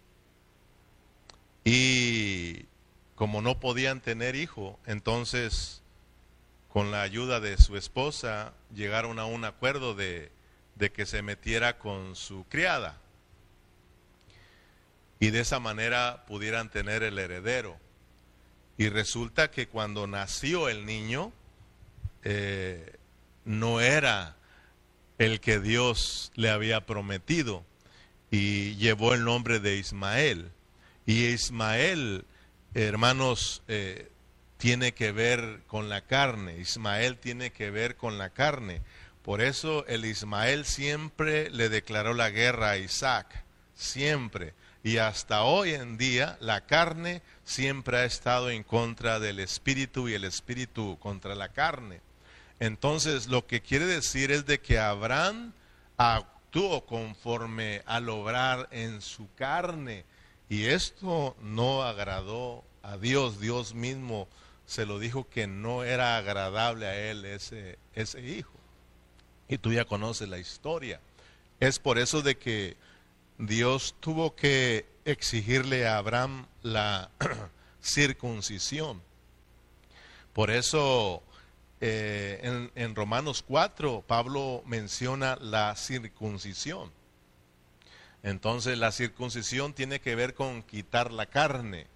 [1.64, 2.64] Y
[3.14, 5.81] como no podían tener hijo, entonces
[6.72, 10.32] con la ayuda de su esposa llegaron a un acuerdo de,
[10.94, 12.98] que se metiera con su criada.
[15.20, 17.76] Y de esa manera pudieran tener el heredero.
[18.78, 21.30] Y resulta que cuando nació el niño,
[22.24, 22.96] eh,
[23.44, 24.36] no era
[25.18, 27.64] el que Dios le había prometido
[28.30, 30.50] y llevó el nombre de Ismael.
[31.04, 32.24] Y Ismael,
[32.72, 34.11] hermanos, eh,
[34.62, 36.56] tiene que ver con la carne.
[36.56, 38.80] Ismael tiene que ver con la carne.
[39.24, 43.42] Por eso el Ismael siempre le declaró la guerra a Isaac,
[43.74, 44.54] siempre.
[44.84, 50.14] Y hasta hoy en día la carne siempre ha estado en contra del espíritu y
[50.14, 52.00] el espíritu contra la carne.
[52.60, 55.54] Entonces, lo que quiere decir es de que Abraham
[55.96, 60.04] actuó conforme al obrar en su carne.
[60.48, 63.40] Y esto no agradó a Dios.
[63.40, 64.28] Dios mismo
[64.72, 68.54] se lo dijo que no era agradable a él ese, ese hijo.
[69.46, 70.98] Y tú ya conoces la historia.
[71.60, 72.78] Es por eso de que
[73.36, 77.10] Dios tuvo que exigirle a Abraham la
[77.82, 79.02] circuncisión.
[80.32, 81.22] Por eso
[81.82, 86.90] eh, en, Romanos 4, Pablo menciona la circuncisión.
[88.22, 91.88] Entonces la circuncisión tiene que ver con quitar la carne,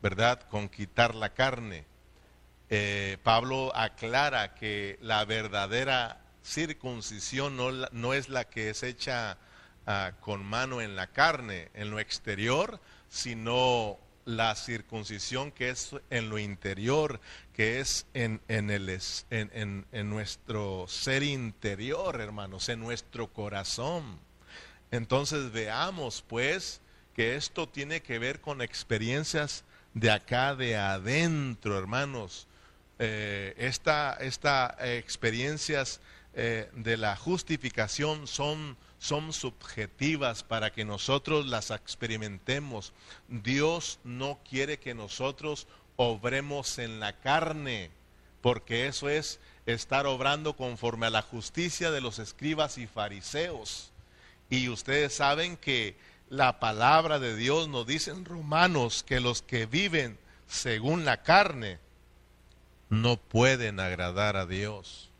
[0.00, 0.42] ¿verdad?
[0.48, 1.87] Con quitar la carne.
[2.70, 9.38] Eh, Pablo aclara que la verdadera circuncisión no, no es la que es hecha
[9.86, 16.28] ah, con mano en la carne, en lo exterior, sino la circuncisión que es en
[16.28, 17.18] lo interior,
[17.54, 18.90] que es en, en, el,
[19.30, 24.20] en, en, nuestro ser interior, hermanos, en nuestro corazón.
[24.90, 26.82] Entonces veamos pues
[27.14, 32.47] que esto tiene que ver con experiencias de acá de adentro, hermanos.
[32.98, 36.00] Eh, esta, experiencias
[36.34, 42.92] eh, de la justificación son, son subjetivas para que nosotros las experimentemos.
[43.28, 47.90] Dios no quiere que nosotros obremos en la carne,
[48.40, 53.92] porque eso es estar obrando conforme a la justicia de los escribas y fariseos.
[54.50, 55.96] Y ustedes saben que
[56.30, 61.78] la palabra de Dios nos dice en Romanos que los que viven según la carne
[62.90, 65.10] no pueden agradar a Dios.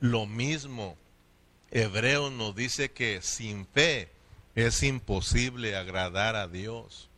[0.00, 0.96] Lo mismo,
[1.70, 4.10] Hebreo nos dice que sin fe
[4.54, 7.08] es imposible agradar a Dios.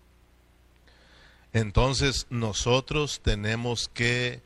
[1.52, 4.40] Entonces nosotros tenemos que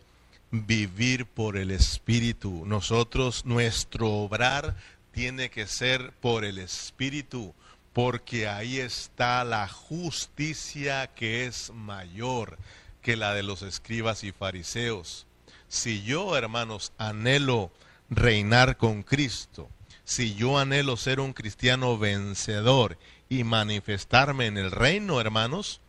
[0.51, 2.65] vivir por el Espíritu.
[2.67, 4.77] Nosotros, nuestro obrar
[5.13, 7.55] tiene que ser por el Espíritu,
[7.93, 12.59] porque ahí está la justicia que es mayor
[13.03, 15.27] que la de los escribas y fariseos.
[15.69, 17.71] Si yo, hermanos, anhelo
[18.09, 19.69] reinar con Cristo,
[20.05, 22.99] si yo anhelo ser un cristiano vencedor
[23.29, 25.81] y manifestarme en el reino, hermanos,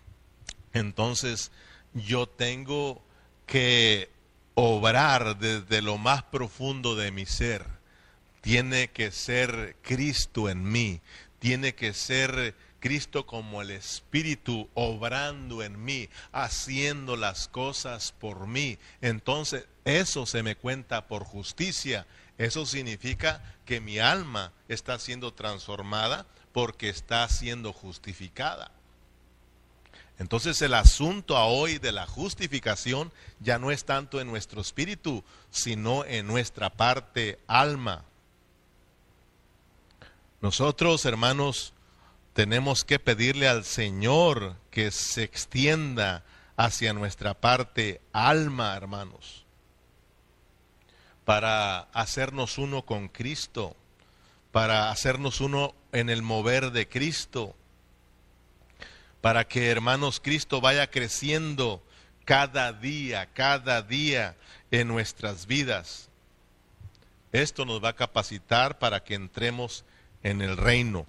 [0.74, 1.52] entonces
[1.94, 3.02] yo tengo
[3.46, 4.10] que
[4.54, 7.66] obrar desde lo más profundo de mi ser.
[8.42, 11.02] Tiene que ser Cristo en mí,
[11.42, 18.78] tiene que ser Cristo como el Espíritu obrando en mí, haciendo las cosas por mí.
[19.02, 22.06] Entonces eso se me cuenta por justicia.
[22.38, 28.72] Eso significa que mi alma está siendo transformada porque está siendo justificada.
[30.20, 36.06] Entonces el asunto hoy de la justificación ya no es tanto en nuestro espíritu, sino
[36.06, 38.06] en nuestra parte alma.
[40.42, 41.74] Nosotros, hermanos,
[42.34, 46.24] tenemos que pedirle al Señor que se extienda
[46.58, 49.46] hacia nuestra parte alma, hermanos,
[51.26, 53.76] para hacernos uno con Cristo,
[54.52, 57.56] para hacernos uno en el mover de Cristo
[59.22, 61.82] para que, hermanos, Cristo vaya creciendo
[62.26, 64.36] cada día, cada día
[64.72, 66.10] en nuestras vidas.
[67.32, 69.86] Esto nos va a capacitar para que entremos
[70.24, 71.06] en el reino.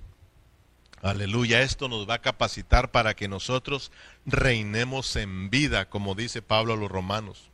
[1.02, 3.90] Aleluya, esto nos va a capacitar para que nosotros
[4.24, 7.50] reinemos en vida, como dice Pablo a los romanos.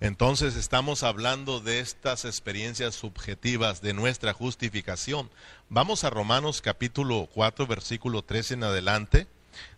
[0.00, 5.28] Entonces estamos hablando de estas experiencias subjetivas de nuestra justificación.
[5.68, 9.26] Vamos a Romanos capítulo 4, versículo 13 en adelante.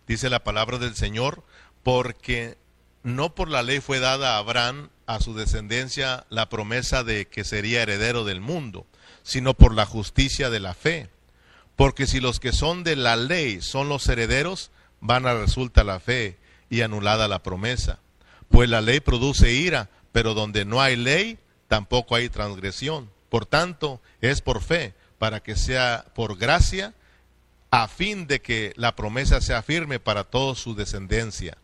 [0.05, 1.43] Dice la palabra del Señor,
[1.81, 2.57] porque
[3.03, 7.43] no por la ley fue dada a Abraham, a su descendencia, la promesa de que
[7.43, 8.85] sería heredero del mundo,
[9.23, 11.09] sino por la justicia de la fe.
[11.75, 15.99] Porque si los que son de la ley son los herederos, van a resulta la
[15.99, 16.37] fe
[16.69, 17.99] y anulada la promesa.
[18.49, 23.09] Pues la ley produce ira pero donde no hay ley, tampoco hay transgresión.
[23.29, 26.93] Por tanto, es por fe, para que sea por gracia,
[27.69, 31.57] a fin de que la promesa sea firme para toda su descendencia.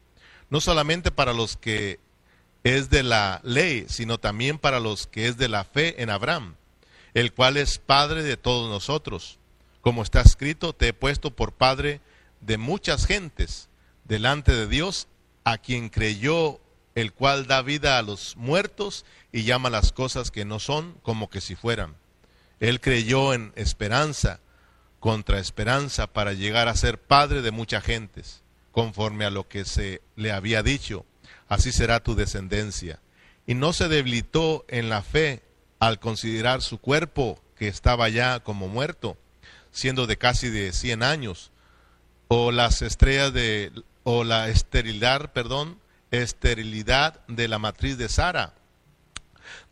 [0.50, 2.00] No solamente para los que
[2.64, 6.56] es de la ley, sino también para los que es de la fe en Abraham,
[7.14, 9.40] el cual es Padre de todos nosotros.
[9.82, 12.02] Como está escrito, te he puesto por Padre
[12.42, 13.70] de muchas gentes
[14.06, 15.08] delante de Dios,
[15.44, 16.60] a quien creyó
[16.96, 21.30] el cual da vida a los muertos y llama las cosas que no son como
[21.30, 21.96] que si fueran.
[22.60, 24.40] Él creyó en esperanza
[25.00, 28.42] contra esperanza para llegar a ser padre de muchas gentes,
[28.78, 31.04] conforme a lo que se le había dicho,
[31.48, 33.00] así será tu descendencia.
[33.48, 35.42] Y no se debilitó en la fe
[35.80, 39.18] al considerar su cuerpo que estaba ya como muerto,
[39.72, 41.50] siendo de casi de cien años,
[42.28, 43.72] o las estrellas de,
[44.04, 45.80] o la esterilidad, perdón,
[46.12, 48.54] esterilidad de la matriz de Sara.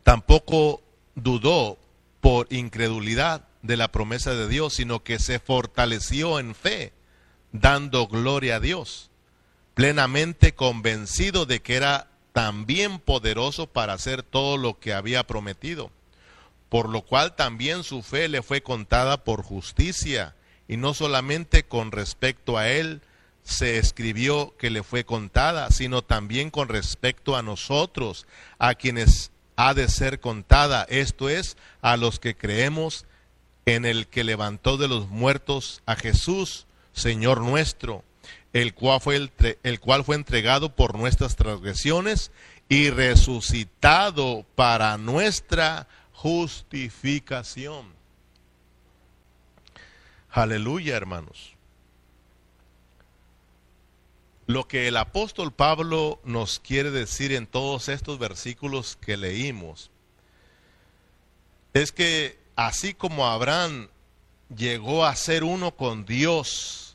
[0.02, 0.82] Tampoco
[1.14, 1.78] dudó
[2.20, 6.92] por incredulidad de la promesa de Dios, sino que se fortaleció en fe,
[7.60, 9.10] dando gloria a Dios,
[9.74, 15.90] plenamente convencido de que era también poderoso para hacer todo lo que había prometido,
[16.68, 20.34] por lo cual también su fe le fue contada por justicia,
[20.68, 23.00] y no solamente con respecto a él,
[23.42, 28.26] se escribió que le fue contada, sino también con respecto a nosotros,
[28.58, 33.06] a quienes ha de ser contada, esto es, a los que creemos
[33.64, 36.65] en el que levantó de los muertos a Jesús,
[36.96, 38.02] Señor nuestro,
[38.54, 39.30] el cual fue,
[39.62, 42.32] el, cual fue entregado por nuestras transgresiones
[42.70, 47.94] y resucitado para nuestra justificación.
[50.30, 51.52] Aleluya, hermanos.
[54.46, 59.90] Lo que el apóstol Pablo nos quiere decir en todos estos versículos que leímos
[61.74, 63.88] es que así como Abraham
[64.56, 66.85] llegó a ser uno con Dios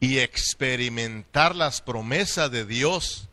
[0.00, 3.28] y experimentar las promesas de Dios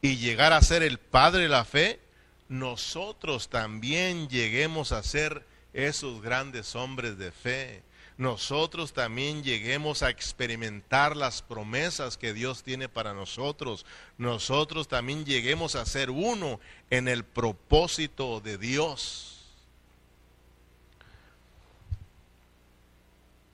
[0.00, 2.00] y llegar a ser el padre de la fe,
[2.48, 5.44] nosotros también lleguemos a ser
[5.74, 7.82] esos grandes hombres de fe.
[8.16, 13.86] Nosotros también lleguemos a experimentar las promesas que Dios tiene para nosotros.
[14.16, 16.58] Nosotros también lleguemos a ser uno
[16.90, 19.37] en el propósito de Dios.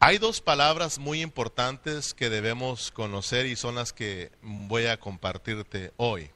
[0.06, 5.94] Hay dos palabras muy importantes que debemos conocer y son las que voy a compartirte
[5.96, 6.30] hoy.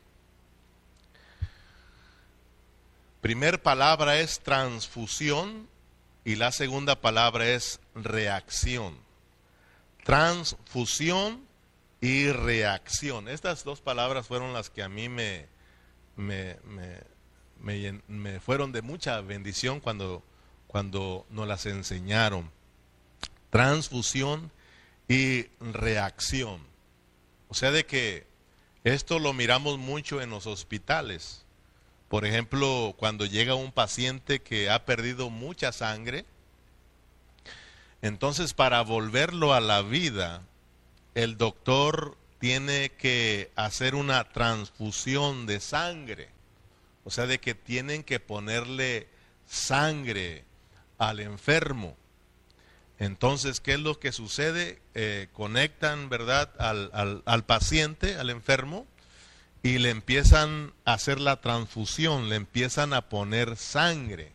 [3.20, 5.68] Primer palabra es transfusión
[6.24, 8.96] y la segunda palabra es reacción.
[10.02, 11.44] Transfusión
[12.00, 13.28] y reacción.
[13.28, 15.46] Estas dos palabras fueron las que a mí me,
[16.16, 16.56] me,
[17.58, 20.22] me, fueron de mucha bendición cuando,
[20.68, 22.56] cuando nos las enseñaron
[23.50, 24.50] transfusión
[25.08, 26.60] y reacción.
[27.48, 28.26] O sea, de que
[28.84, 31.44] esto lo miramos mucho en los hospitales.
[32.08, 36.24] Por ejemplo, cuando llega un paciente que ha perdido mucha sangre,
[38.00, 40.42] entonces para volverlo a la vida,
[41.14, 46.28] el doctor tiene que hacer una transfusión de sangre.
[47.04, 49.08] O sea, de que tienen que ponerle
[49.46, 50.44] sangre
[50.98, 51.96] al enfermo.
[52.98, 54.80] Entonces, ¿qué es lo que sucede?
[54.94, 58.86] Eh, conectan, ¿verdad?, al, al, paciente, al enfermo,
[59.62, 64.32] y le empiezan a hacer la transfusión, le empiezan a poner sangre.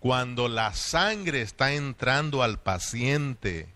[0.00, 3.68] Cuando la sangre está entrando al paciente,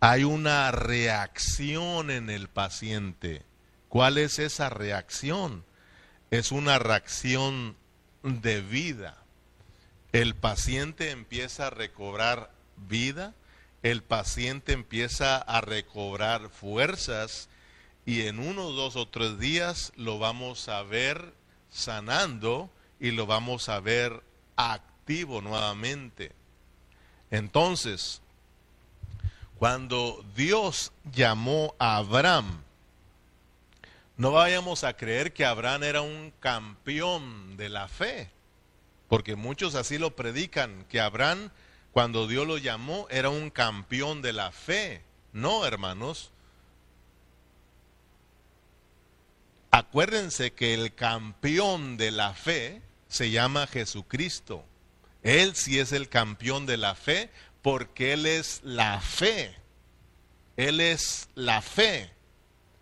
[0.00, 3.44] hay una reacción en el paciente.
[3.88, 5.64] ¿Cuál es esa reacción?
[6.30, 7.76] Es una reacción
[8.22, 9.19] de vida
[10.12, 13.34] el paciente empieza a recobrar vida,
[13.82, 17.48] el paciente empieza a recobrar fuerzas
[18.04, 21.32] y en unos dos o tres días lo vamos a ver
[21.70, 24.22] sanando y lo vamos a ver
[24.56, 26.32] activo nuevamente.
[27.30, 28.20] Entonces,
[29.58, 32.62] cuando Dios llamó a Abraham,
[34.16, 38.28] no vayamos a creer que Abraham era un campeón de la fe
[39.10, 41.50] porque muchos así lo predican, que Abraham,
[41.90, 45.02] cuando Dios lo llamó, era un campeón de la fe.
[45.32, 46.30] No, hermanos.
[49.72, 54.64] Acuérdense que el campeón de la fe se llama Jesucristo.
[55.24, 57.30] Él sí es el campeón de la fe
[57.62, 59.56] porque Él es la fe.
[60.56, 62.12] Él es la fe.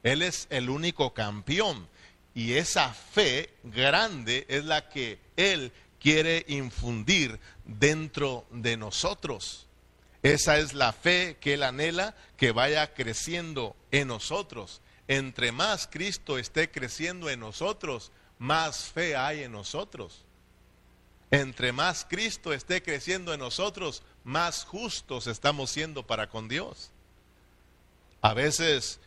[0.03, 1.89] Él es el único campeón.
[2.35, 9.67] Y esa fe grande es la que Él quiere infundir dentro de nosotros.
[10.23, 14.81] Esa es la fe que Él anhela que vaya creciendo en nosotros.
[15.07, 20.25] Entre más Cristo esté creciendo en nosotros, más fe hay en nosotros.
[21.31, 26.91] Entre más Cristo esté creciendo en nosotros, más justos estamos siendo para con Dios.
[28.21, 29.01] A veces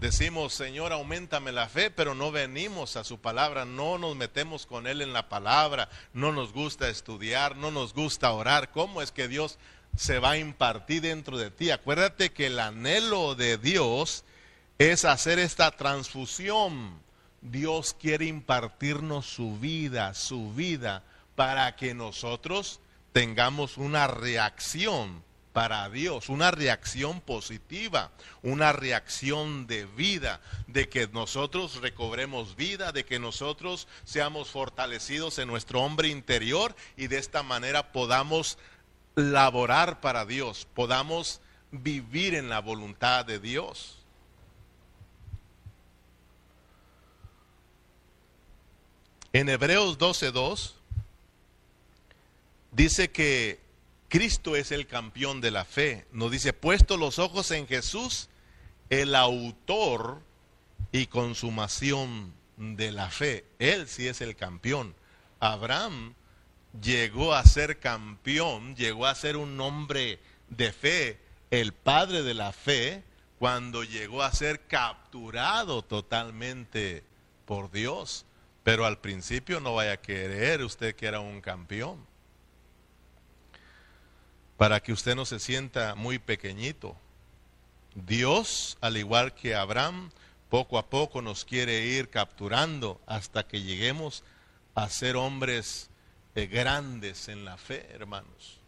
[0.00, 4.86] Decimos, Señor, aumentame la fe, pero no venimos a su palabra, no nos metemos con
[4.86, 8.70] Él en la palabra, no nos gusta estudiar, no nos gusta orar.
[8.70, 9.58] ¿Cómo es que Dios
[9.94, 11.70] se va a impartir dentro de ti?
[11.70, 14.24] Acuérdate que el anhelo de Dios
[14.78, 16.98] es hacer esta transfusión.
[17.42, 21.02] Dios quiere impartirnos su vida, su vida,
[21.34, 22.80] para que nosotros
[23.12, 25.22] tengamos una reacción
[25.52, 28.10] para Dios, una reacción positiva,
[28.42, 35.48] una reacción de vida, de que nosotros recobremos vida, de que nosotros seamos fortalecidos en
[35.48, 38.58] nuestro hombre interior y de esta manera podamos
[39.16, 41.40] laborar para Dios, podamos
[41.72, 43.96] vivir en la voluntad de Dios.
[49.32, 50.72] En Hebreos 12.2
[52.72, 53.60] dice que
[54.10, 56.04] Cristo es el campeón de la fe.
[56.10, 58.28] Nos dice, puesto los ojos en Jesús,
[58.90, 60.20] el autor
[60.90, 63.44] y consumación de la fe.
[63.60, 64.96] Él sí es el campeón.
[65.38, 66.14] Abraham
[66.82, 71.20] llegó a ser campeón, llegó a ser un hombre de fe,
[71.52, 73.04] el padre de la fe,
[73.38, 77.04] cuando llegó a ser capturado totalmente
[77.44, 78.26] por Dios.
[78.64, 82.09] Pero al principio no vaya a querer usted que era un campeón
[84.60, 86.94] para que usted no se sienta muy pequeñito.
[87.94, 90.10] Dios, al igual que Abraham,
[90.50, 94.22] poco a poco nos quiere ir capturando hasta que lleguemos
[94.74, 95.88] a ser hombres
[96.34, 98.60] eh, grandes en la fe, hermanos.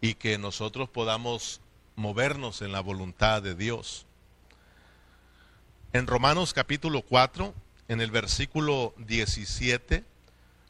[0.00, 1.60] Y que nosotros podamos
[1.96, 4.06] movernos en la voluntad de Dios.
[5.92, 7.52] En Romanos capítulo 4,
[7.88, 10.04] en el versículo 17,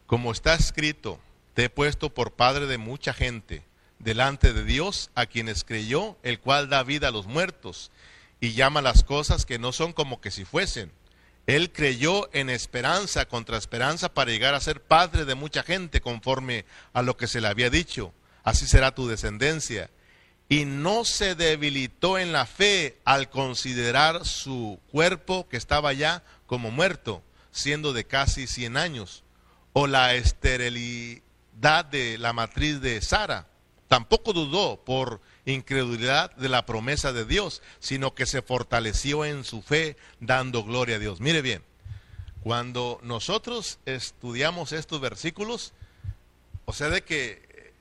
[0.06, 1.20] como está escrito,
[1.58, 3.64] te he puesto por padre de mucha gente
[3.98, 7.90] delante de Dios, a quienes creyó, el cual da vida a los muertos
[8.38, 10.92] y llama las cosas que no son como que si fuesen.
[11.48, 16.64] Él creyó en esperanza contra esperanza para llegar a ser padre de mucha gente conforme
[16.92, 18.14] a lo que se le había dicho.
[18.44, 19.90] Así será tu descendencia.
[20.48, 26.70] Y no se debilitó en la fe al considerar su cuerpo que estaba ya como
[26.70, 29.24] muerto, siendo de casi 100 años,
[29.72, 30.14] o la
[31.58, 33.46] esterilidad de la matriz de Sara
[33.88, 39.62] Tampoco dudó por incredulidad de la promesa de Dios, sino que se fortaleció en su
[39.62, 41.20] fe dando gloria a Dios.
[41.20, 41.62] Mire bien,
[42.42, 45.72] cuando nosotros estudiamos estos versículos,
[46.66, 47.72] o sea, de que eh,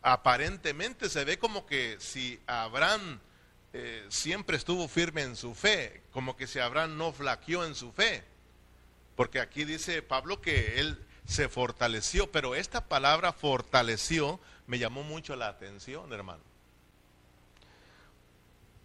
[0.00, 3.20] aparentemente se ve como que si Abraham
[3.74, 7.92] eh, siempre estuvo firme en su fe, como que si Abraham no flaqueó en su
[7.92, 8.24] fe,
[9.14, 15.36] porque aquí dice Pablo que él se fortaleció, pero esta palabra fortaleció me llamó mucho
[15.36, 16.42] la atención, hermano.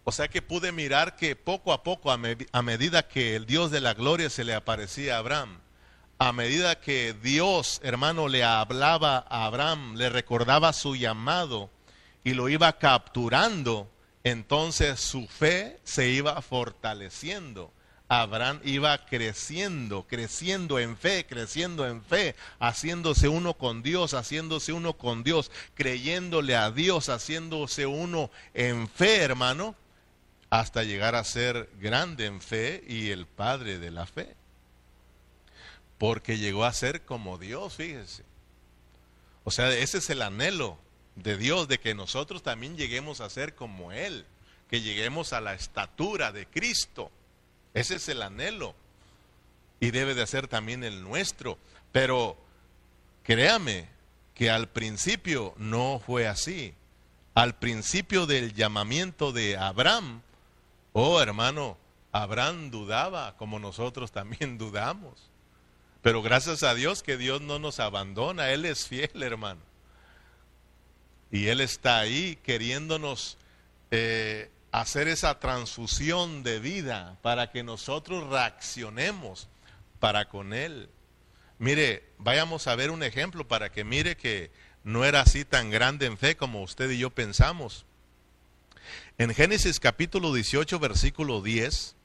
[0.04, 2.16] O sea que pude mirar que poco a poco, a,
[2.62, 5.60] medida que el Dios de la gloria se le aparecía a Abraham,
[6.18, 11.68] a medida que Dios, hermano, le hablaba a Abraham, le recordaba su llamado
[12.24, 13.90] y lo iba capturando,
[14.24, 17.70] entonces su fe se iba fortaleciendo.
[18.08, 24.94] Abraham iba creciendo, creciendo en fe, creciendo en fe, haciéndose uno con Dios, haciéndose uno
[24.94, 29.74] con Dios, creyéndole a Dios, haciéndose uno en fe, hermano,
[30.48, 34.34] hasta llegar a ser grande en fe y el padre de la fe.
[35.98, 38.24] Porque llegó a ser como Dios, fíjese.
[39.44, 40.78] O sea, ese es el anhelo
[41.16, 44.24] de Dios, de que nosotros también lleguemos a ser como Él,
[44.70, 47.10] que lleguemos a la estatura de Cristo.
[47.74, 48.74] Ese es el anhelo.
[49.80, 51.58] Y debe de ser también el nuestro.
[51.92, 52.36] Pero
[53.22, 53.88] créame
[54.34, 56.74] que al principio no fue así.
[57.34, 60.22] Al principio del llamamiento de Abraham,
[60.92, 61.76] oh hermano,
[62.12, 65.30] Abraham dudaba como nosotros también dudamos.
[66.02, 69.60] Pero gracias a Dios que Dios no nos abandona, Él es fiel, hermano.
[71.30, 73.36] Y Él está ahí queriéndonos
[73.90, 79.48] eh, hacer esa transfusión de vida para que nosotros reaccionemos
[79.98, 80.88] para con Él.
[81.58, 84.50] Mire, vayamos a ver un ejemplo para que mire que
[84.84, 87.84] no era así tan grande en fe como usted y yo pensamos.
[89.18, 91.96] En Génesis capítulo 18, versículo 10,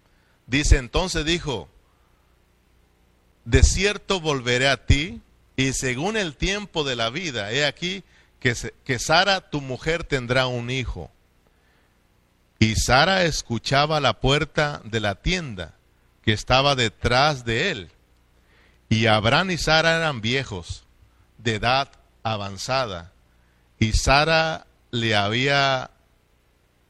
[0.47, 1.69] dice, entonces dijo,
[3.45, 5.21] de cierto volveré a ti,
[5.55, 8.03] y según el tiempo de la vida, he aquí
[8.39, 11.11] que, que Sara, tu mujer, tendrá un hijo.
[12.63, 15.73] Y Sara escuchaba la puerta de la tienda
[16.21, 17.91] que estaba detrás de él.
[18.87, 20.85] Y Abraham y Sara eran viejos,
[21.37, 21.91] de edad
[22.23, 23.11] avanzada.
[23.79, 25.91] Y Sara le había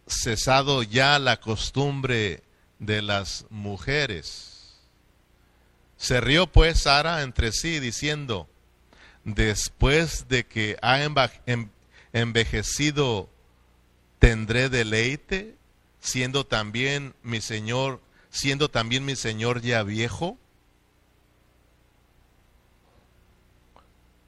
[0.05, 2.43] cesado ya la costumbre
[2.77, 4.75] de las mujeres.
[5.97, 8.47] Se rió pues Sara entre sí diciendo,
[9.23, 10.99] después de que ha
[12.13, 13.27] envejecido,
[14.19, 15.62] ¿tendré deleite?
[16.03, 20.37] Siendo también mi Señor, siendo también mi Señor ya viejo?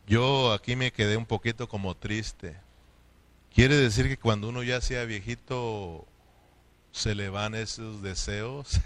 [0.08, 2.56] Yo aquí me quedé un poquito como triste.
[3.54, 6.08] Quiere decir que cuando uno ya sea viejito
[6.94, 8.80] se le van esos deseos,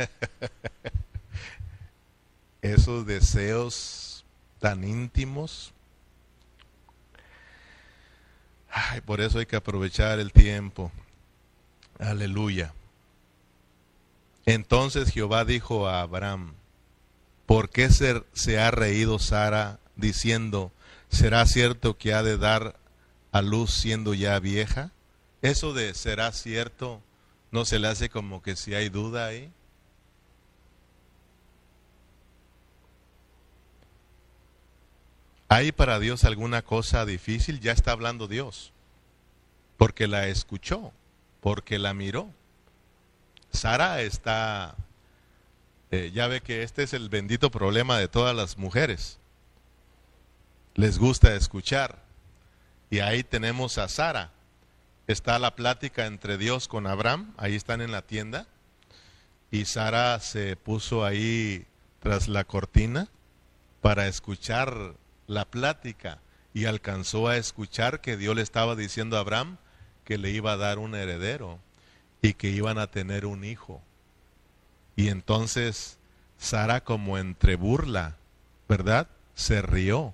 [2.63, 4.25] esos deseos
[4.57, 5.73] tan íntimos.
[8.71, 10.91] Ay, por eso hay que aprovechar el tiempo.
[11.99, 12.73] Aleluya.
[14.45, 16.53] Entonces Jehová dijo a Abraham,
[17.45, 20.71] ¿por qué se, se ha reído Sara diciendo,
[21.09, 22.79] ¿será cierto que ha de dar
[23.31, 24.91] a luz siendo ya vieja?
[25.41, 27.01] Eso de será cierto,
[27.51, 29.51] ¿no se le hace como que si hay duda ahí?
[35.51, 37.59] ¿Hay para Dios alguna cosa difícil?
[37.59, 38.71] Ya está hablando Dios,
[39.77, 40.91] porque la escuchó,
[41.41, 42.29] porque la miró.
[43.51, 44.75] Sara está,
[45.91, 49.19] eh, ya ve que este es el bendito problema de todas las mujeres.
[50.75, 51.99] Les gusta escuchar.
[52.89, 54.31] Y ahí tenemos a Sara.
[55.07, 58.45] está la plática entre Dios con Abraham, ahí están en la tienda,
[59.49, 61.65] y Sara se puso ahí
[61.99, 63.07] tras la cortina
[63.81, 64.93] para escuchar
[65.25, 66.19] la plática
[66.53, 69.57] y alcanzó a escuchar que Dios le estaba diciendo a Abraham
[70.03, 71.59] que le iba a dar un heredero
[72.21, 73.81] y que iban a tener un hijo.
[74.95, 75.97] Y entonces
[76.37, 78.17] Sara como entre burla,
[78.67, 79.07] ¿verdad?
[79.35, 80.13] Se rió.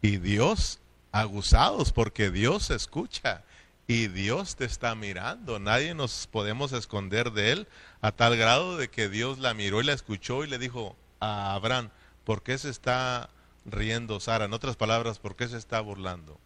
[0.00, 0.80] Y Dios,
[1.12, 3.42] aguzados, porque Dios escucha
[3.86, 5.58] y Dios te está mirando.
[5.58, 7.68] Nadie nos podemos esconder de Él
[8.00, 11.54] a tal grado de que Dios la miró y la escuchó y le dijo a
[11.54, 11.90] Abraham,
[12.24, 13.30] ¿por qué se está
[13.64, 14.46] riendo Sara?
[14.46, 16.38] En otras palabras, ¿por qué se está burlando?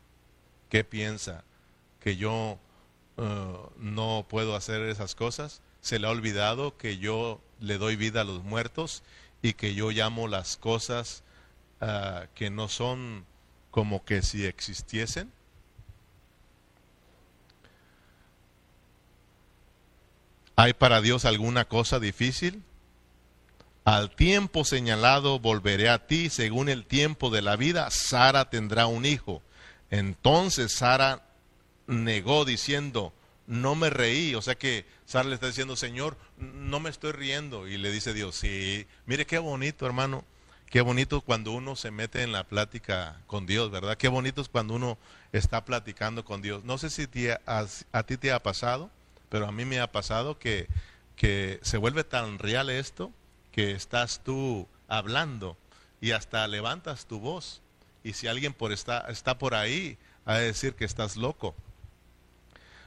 [0.68, 1.44] ¿Qué piensa?
[2.00, 2.58] ¿Que yo
[3.18, 5.62] eh, no puedo hacer esas cosas?
[5.80, 9.02] ¿Se le ha olvidado que yo le doy vida a los muertos
[9.42, 11.22] y que yo llamo las cosas
[11.80, 13.24] eh, que no son
[13.70, 15.32] como que si existiesen?
[20.56, 22.62] ¿Hay para Dios alguna cosa difícil?
[23.84, 29.04] Al tiempo señalado volveré a ti, según el tiempo de la vida, Sara tendrá un
[29.04, 29.42] hijo.
[29.90, 31.25] Entonces Sara
[31.86, 33.12] negó diciendo,
[33.46, 34.34] no me reí.
[34.34, 37.68] O sea que Sara le está diciendo, Señor, no me estoy riendo.
[37.68, 40.24] Y le dice Dios, sí, mire qué bonito, hermano.
[40.70, 43.96] Qué bonito cuando uno se mete en la plática con Dios, ¿verdad?
[43.96, 44.98] Qué bonito es cuando uno
[45.32, 46.64] está platicando con Dios.
[46.64, 47.06] No sé si
[47.46, 48.90] a ti te ha pasado
[49.28, 50.68] pero a mí me ha pasado que,
[51.16, 53.12] que se vuelve tan real esto
[53.52, 55.56] que estás tú hablando
[56.00, 57.62] y hasta levantas tu voz.
[58.04, 61.54] Y si alguien por está, está por ahí, a decir que estás loco.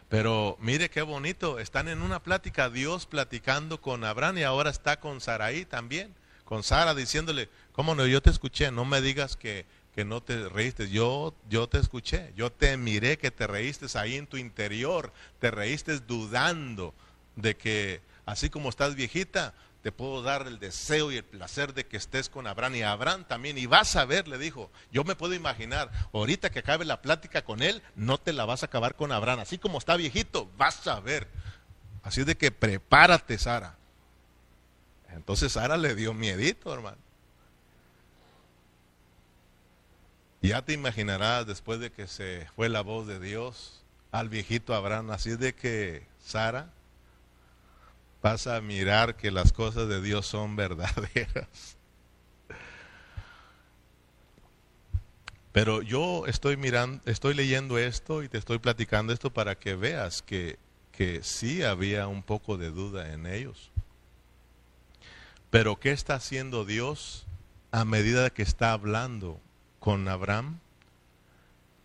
[0.09, 4.99] Pero mire qué bonito, están en una plática, Dios platicando con Abraham y ahora está
[4.99, 8.07] con Saraí también, con Sara diciéndole, ¿cómo no?
[8.07, 10.89] Yo te escuché, no me digas que, que no te reíste.
[10.89, 15.51] Yo, yo te escuché, yo te miré que te reíste ahí en tu interior, te
[15.51, 16.95] reíste dudando
[17.35, 21.85] de que así como estás viejita, te puedo dar el deseo y el placer de
[21.85, 23.57] que estés con Abraham y Abraham también.
[23.57, 27.43] Y vas a ver, le dijo, yo me puedo imaginar, ahorita que acabe la plática
[27.43, 29.39] con él, no te la vas a acabar con Abraham.
[29.39, 31.27] Así como está viejito, vas a ver.
[32.03, 33.75] Así de que prepárate, Sara.
[35.11, 36.97] Entonces Sara le dio miedito, hermano.
[40.41, 45.11] Ya te imaginarás después de que se fue la voz de Dios al viejito Abraham,
[45.11, 46.69] así de que Sara
[48.21, 51.77] vas a mirar que las cosas de Dios son verdaderas.
[55.51, 60.21] Pero yo estoy mirando, estoy leyendo esto y te estoy platicando esto para que veas
[60.21, 60.59] que,
[60.91, 63.71] que sí había un poco de duda en ellos.
[65.49, 67.25] Pero ¿qué está haciendo Dios
[67.71, 69.39] a medida que está hablando
[69.79, 70.59] con Abraham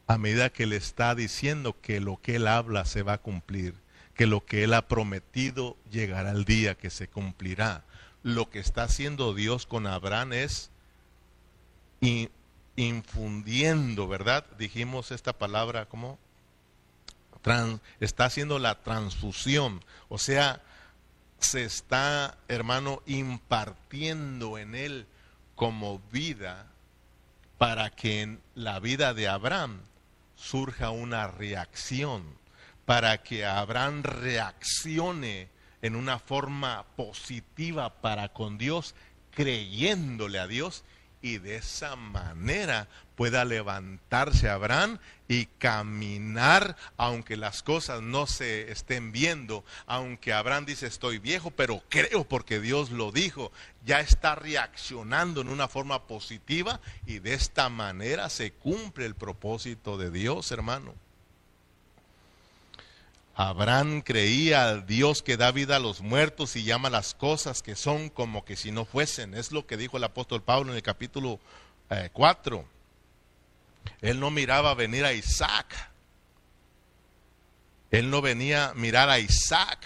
[0.07, 3.75] a medida que le está diciendo que lo que él habla se va a cumplir,
[4.15, 7.85] que lo que él ha prometido llegará el día que se cumplirá.
[8.23, 10.71] Lo que está haciendo Dios con Abraham es
[12.77, 14.45] infundiendo, ¿verdad?
[14.59, 16.19] Dijimos esta palabra como
[18.01, 20.63] está haciendo la transfusión, o sea,
[21.39, 25.07] se está, hermano, impartiendo en él
[25.55, 26.67] como vida
[27.59, 29.81] para que en la vida de Abraham
[30.37, 32.25] surja una reacción,
[32.85, 35.49] para que Abraham reaccione
[35.83, 38.95] en una forma positiva para con Dios,
[39.31, 40.85] creyéndole a Dios
[41.25, 49.11] y de esa manera pueda levantarse Abraham y caminar aunque las cosas no se estén
[49.11, 53.53] viendo, aunque Abraham dice estoy viejo, pero creo porque Dios lo dijo,
[53.87, 59.97] ya está reaccionando en una forma positiva y de esta manera se cumple el propósito
[59.97, 60.95] de Dios, hermano.
[63.37, 67.75] Abraham creía al Dios que da vida a los muertos y llama las cosas que
[67.75, 69.35] son como que si no fuesen.
[69.35, 71.41] Es lo que dijo el apóstol Pablo en el capítulo
[72.13, 72.59] 4.
[72.59, 72.65] Eh,
[74.03, 75.91] Él no miraba venir a Isaac.
[77.91, 79.85] Él no venía a mirar a Isaac.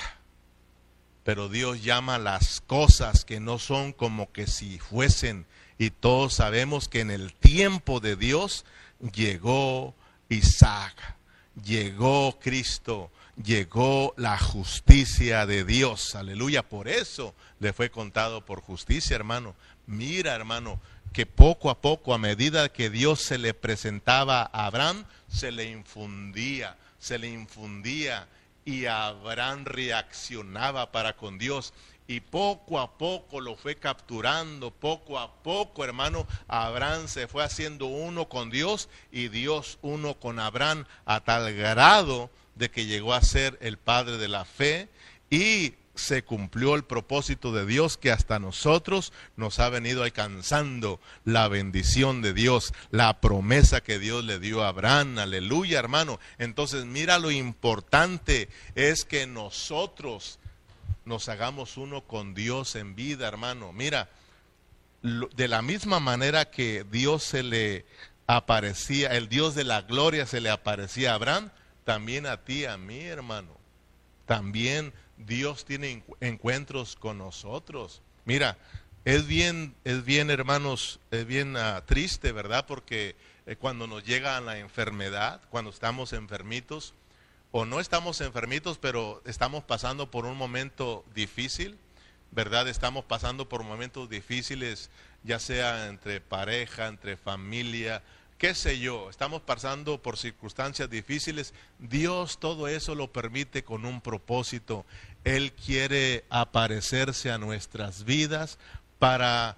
[1.25, 5.47] Pero Dios llama las cosas que no son como que si fuesen.
[5.79, 8.67] Y todos sabemos que en el tiempo de Dios
[9.15, 9.95] llegó
[10.29, 11.17] Isaac,
[11.63, 13.11] llegó Cristo,
[13.45, 16.15] llegó la justicia de Dios.
[16.15, 16.63] Aleluya.
[16.63, 19.55] Por eso le fue contado por justicia, hermano.
[19.87, 20.81] Mira, hermano,
[21.13, 25.65] que poco a poco, a medida que Dios se le presentaba a Abraham, se le
[25.71, 28.29] infundía, se le infundía
[28.65, 31.73] y Abraham reaccionaba para con Dios.
[32.07, 37.87] Y poco a poco lo fue capturando, poco a poco, hermano, Abraham se fue haciendo
[37.87, 43.23] uno con Dios y Dios uno con Abraham a tal grado de que llegó a
[43.23, 44.89] ser el padre de la fe
[45.31, 51.49] y se cumplió el propósito de Dios que hasta nosotros nos ha venido alcanzando la
[51.49, 55.19] bendición de Dios, la promesa que Dios le dio a Abraham.
[55.19, 56.21] Aleluya, hermano.
[56.39, 60.39] Entonces, mira lo importante es que nosotros
[61.05, 63.73] nos hagamos uno con Dios en vida, hermano.
[63.73, 64.09] Mira,
[65.03, 67.87] de la misma manera que Dios se le
[68.27, 71.51] aparecía, el Dios de la gloria se le aparecía a Abraham,
[71.89, 73.57] también a ti, a mí, hermano.
[74.27, 78.03] También Dios tiene encuentros con nosotros.
[78.27, 78.59] Mira,
[79.07, 82.67] es bien, es bien, hermanos, es bien ah, triste, ¿verdad?
[82.67, 83.17] Porque
[83.47, 86.93] eh, cuando nos llega la enfermedad, cuando estamos enfermitos,
[87.53, 91.79] o no estamos enfermitos, pero estamos pasando por un momento difícil,
[92.33, 92.69] ¿verdad?
[92.69, 94.91] Estamos pasando por momentos difíciles,
[95.25, 98.03] ya sea entre pareja, entre familia,
[98.39, 104.01] qué sé yo, estamos pasando por circunstancias difíciles, Dios todo eso lo permite con un
[104.01, 104.87] propósito.
[105.25, 108.59] Él quiere aparecerse a nuestras vidas
[108.99, 109.57] para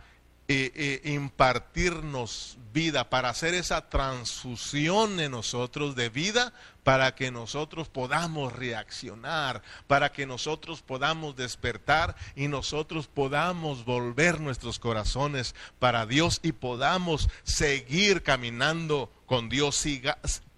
[0.49, 6.53] eh, eh, impartirnos vida, para hacer esa transfusión en nosotros de vida,
[6.83, 14.79] para que nosotros podamos reaccionar, para que nosotros podamos despertar y nosotros podamos volver nuestros
[14.79, 19.85] corazones para Dios y podamos seguir caminando con Dios,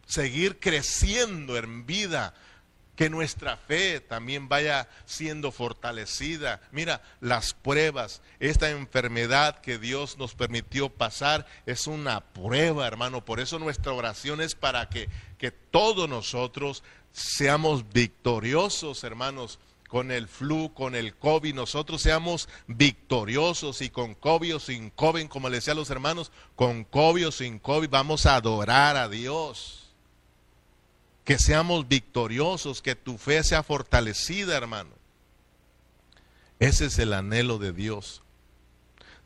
[0.07, 2.35] seguir creciendo en vida
[2.97, 6.61] que nuestra fe también vaya siendo fortalecida.
[6.72, 13.24] Mira, las pruebas, esta enfermedad que Dios nos permitió pasar es una prueba, hermano.
[13.24, 16.82] Por eso nuestra oración es para que, que todos nosotros
[17.12, 24.57] seamos victoriosos, hermanos con el flu, con el COVID, nosotros seamos victoriosos y con COVID
[24.57, 28.24] o sin COVID, como le decía a los hermanos, con COVID o sin COVID, vamos
[28.24, 29.82] a adorar a Dios
[31.25, 34.91] que seamos victoriosos, que tu fe sea fortalecida, hermano.
[36.59, 38.23] Ese es el anhelo de Dios.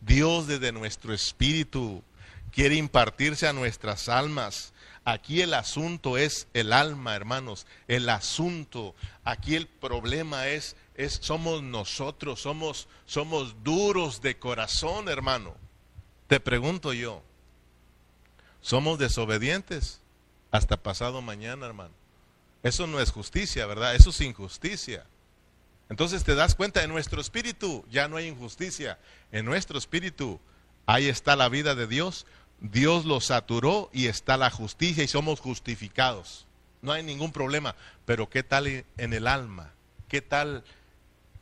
[0.01, 2.03] Dios desde nuestro espíritu
[2.53, 4.73] quiere impartirse a nuestras almas.
[5.05, 7.67] Aquí el asunto es el alma, hermanos.
[7.89, 8.95] El asunto,
[9.25, 15.55] aquí el problema es, es somos nosotros, somos, somos duros de corazón, hermano.
[16.29, 17.23] Te pregunto yo,
[18.61, 20.01] ¿somos desobedientes?
[20.57, 21.95] Hasta pasado mañana, hermano.
[22.63, 23.95] Eso no es justicia, ¿verdad?
[23.95, 25.07] Eso es injusticia.
[25.89, 28.99] Entonces te das cuenta, en nuestro espíritu ya no hay injusticia.
[29.31, 30.41] En nuestro espíritu
[30.85, 32.27] ahí está la vida de Dios.
[32.61, 36.47] Dios lo saturó y está la justicia y somos justificados.
[36.83, 37.77] No hay ningún problema.
[38.05, 39.73] Pero ¿qué tal en el alma?
[40.09, 40.65] ¿Qué tal,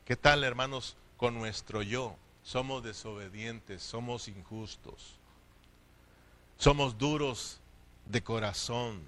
[0.05, 2.17] qué tal, hermanos, con nuestro yo?
[2.43, 5.15] Somos desobedientes, somos injustos.
[6.59, 7.61] Somos duros
[8.07, 9.03] de corazón.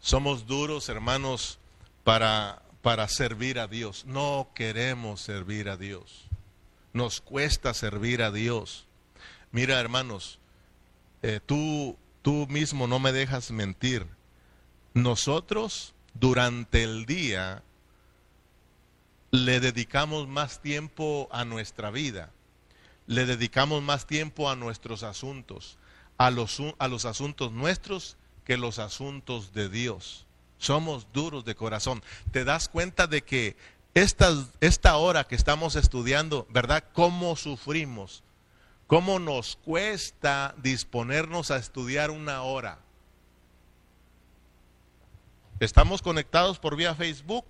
[0.00, 1.58] Somos duros, hermanos,
[2.04, 4.04] para, para servir a Dios.
[4.06, 6.26] No queremos servir a Dios.
[6.92, 8.86] Nos cuesta servir a Dios.
[9.52, 10.38] Mira, hermanos,
[11.22, 14.06] eh, tú, tú mismo no me dejas mentir.
[14.94, 17.62] Nosotros durante el día
[19.30, 22.30] le dedicamos más tiempo a nuestra vida,
[23.06, 25.78] le dedicamos más tiempo a nuestros asuntos,
[26.20, 30.26] a los, a los asuntos nuestros que los asuntos de Dios.
[30.58, 32.02] Somos duros de corazón.
[32.30, 33.56] ¿Te das cuenta de que
[33.94, 36.84] esta, esta hora que estamos estudiando, ¿verdad?
[36.92, 38.22] ¿Cómo sufrimos?
[38.86, 42.80] ¿Cómo nos cuesta disponernos a estudiar una hora?
[45.58, 47.46] Estamos conectados por vía Facebook,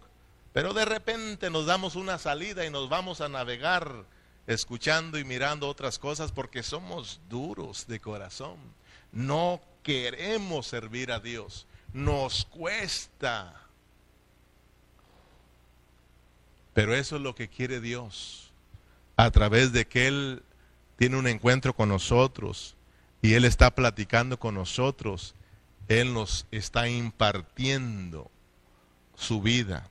[0.53, 4.05] pero de repente nos damos una salida y nos vamos a navegar
[4.51, 8.57] escuchando y mirando otras cosas porque somos duros de corazón.
[9.13, 11.67] No queremos servir a Dios.
[11.93, 13.55] Nos cuesta.
[16.75, 18.51] Pero eso es lo que quiere Dios.
[19.17, 20.43] A través de que Él
[20.97, 22.75] tiene un encuentro con nosotros
[23.23, 25.35] y Él está platicando con nosotros.
[25.87, 28.31] Él nos está impartiendo
[29.15, 29.89] su vida.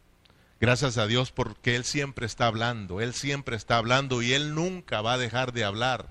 [0.59, 5.01] Gracias a Dios porque Él siempre está hablando, Él siempre está hablando y Él nunca
[5.01, 6.09] va a dejar de hablar.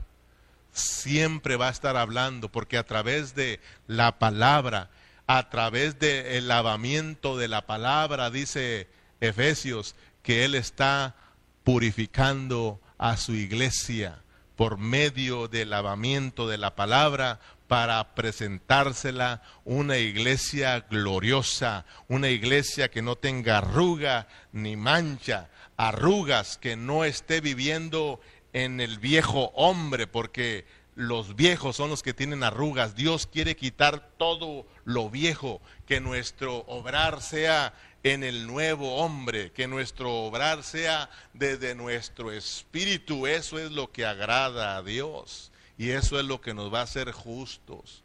[0.72, 4.90] Siempre va a estar hablando porque a través de la palabra,
[5.26, 8.88] a través del lavamiento de la palabra, dice
[9.20, 11.14] Efesios, que Él está
[11.62, 14.22] purificando a su iglesia
[14.56, 17.38] por medio del lavamiento de la palabra,
[17.68, 26.76] para presentársela una iglesia gloriosa, una iglesia que no tenga arruga ni mancha, arrugas, que
[26.76, 28.20] no esté viviendo
[28.54, 30.64] en el viejo hombre, porque
[30.94, 32.96] los viejos son los que tienen arrugas.
[32.96, 39.68] Dios quiere quitar todo lo viejo, que nuestro obrar sea en el nuevo hombre, que
[39.68, 43.26] nuestro obrar sea desde nuestro espíritu.
[43.26, 46.84] Eso es lo que agrada a Dios y eso es lo que nos va a
[46.84, 48.02] hacer justos.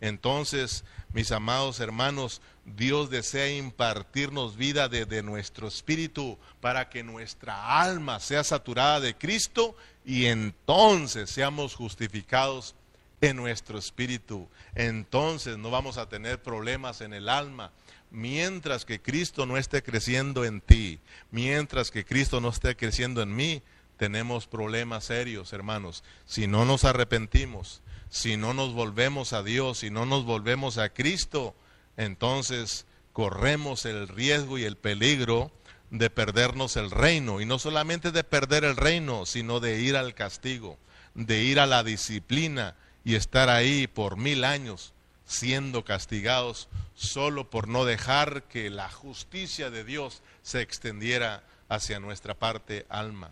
[0.00, 8.20] Entonces, mis amados hermanos, Dios desea impartirnos vida desde nuestro espíritu para que nuestra alma
[8.20, 12.74] sea saturada de Cristo y entonces seamos justificados
[13.22, 14.48] en nuestro espíritu.
[14.74, 17.72] Entonces no vamos a tener problemas en el alma.
[18.10, 21.00] Mientras que Cristo no esté creciendo en ti,
[21.30, 23.62] mientras que Cristo no esté creciendo en mí,
[24.04, 26.04] tenemos problemas serios, hermanos.
[26.26, 27.80] Si no nos arrepentimos,
[28.10, 31.54] si no nos volvemos a Dios, si no nos volvemos a Cristo,
[31.96, 32.84] entonces
[33.14, 35.50] corremos el riesgo y el peligro
[35.88, 37.40] de perdernos el reino.
[37.40, 40.76] Y no solamente de perder el reino, sino de ir al castigo,
[41.14, 42.76] de ir a la disciplina
[43.06, 44.92] y estar ahí por mil años
[45.24, 52.34] siendo castigados solo por no dejar que la justicia de Dios se extendiera hacia nuestra
[52.34, 53.30] parte alma.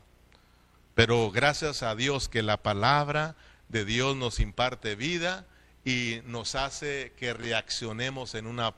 [1.05, 3.35] Pero gracias a Dios que la palabra
[3.69, 5.49] de Dios nos imparte vida
[5.85, 8.73] y nos hace que reaccionemos en una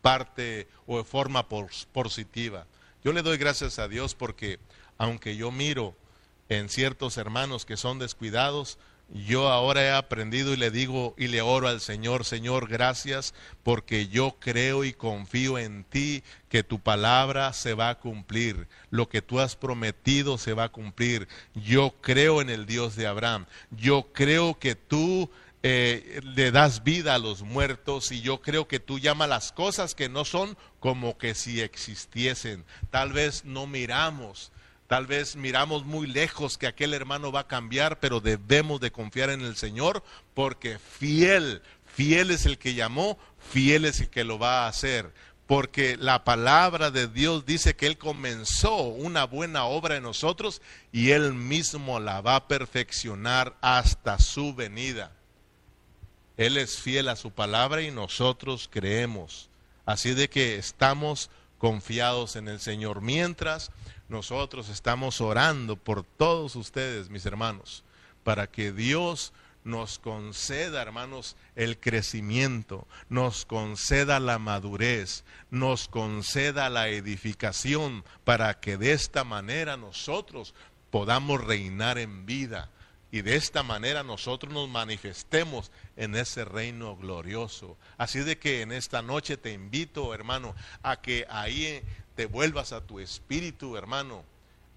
[0.00, 2.66] parte o de forma positiva.
[3.02, 4.60] Yo le doy gracias a Dios porque
[4.96, 5.96] aunque yo miro
[6.48, 8.78] en ciertos hermanos que son descuidados,
[9.08, 14.08] yo ahora he aprendido y le digo y le oro al Señor, Señor, gracias porque
[14.08, 19.22] yo creo y confío en ti que tu palabra se va a cumplir, lo que
[19.22, 21.28] tú has prometido se va a cumplir.
[21.54, 25.30] Yo creo en el Dios de Abraham, yo creo que tú
[25.62, 29.94] eh, le das vida a los muertos y yo creo que tú llamas las cosas
[29.94, 32.64] que no son como que si existiesen.
[32.90, 34.52] Tal vez no miramos
[34.86, 39.30] Tal vez miramos muy lejos que aquel hermano va a cambiar, pero debemos de confiar
[39.30, 43.18] en el Señor porque fiel, fiel es el que llamó,
[43.50, 45.12] fiel es el que lo va a hacer.
[45.48, 50.60] Porque la palabra de Dios dice que Él comenzó una buena obra en nosotros
[50.92, 55.12] y Él mismo la va a perfeccionar hasta su venida.
[56.36, 59.48] Él es fiel a su palabra y nosotros creemos.
[59.84, 63.00] Así de que estamos confiados en el Señor.
[63.00, 63.70] Mientras
[64.08, 67.84] nosotros estamos orando por todos ustedes, mis hermanos,
[68.22, 69.32] para que Dios
[69.64, 78.76] nos conceda, hermanos, el crecimiento, nos conceda la madurez, nos conceda la edificación, para que
[78.76, 80.54] de esta manera nosotros
[80.90, 82.70] podamos reinar en vida
[83.10, 87.76] y de esta manera nosotros nos manifestemos en ese reino glorioso.
[87.98, 91.82] Así de que en esta noche te invito, hermano, a que ahí
[92.16, 94.24] te vuelvas a tu espíritu, hermano.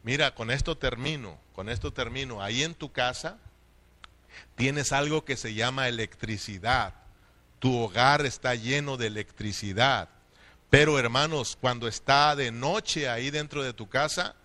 [0.03, 2.43] Mira, con esto termino, con esto termino.
[2.43, 3.37] Ahí en tu casa
[4.55, 6.93] tienes algo que se llama electricidad.
[7.59, 10.09] Tu hogar está lleno de electricidad.
[10.69, 14.35] Pero hermanos, cuando está de noche ahí dentro de tu casa,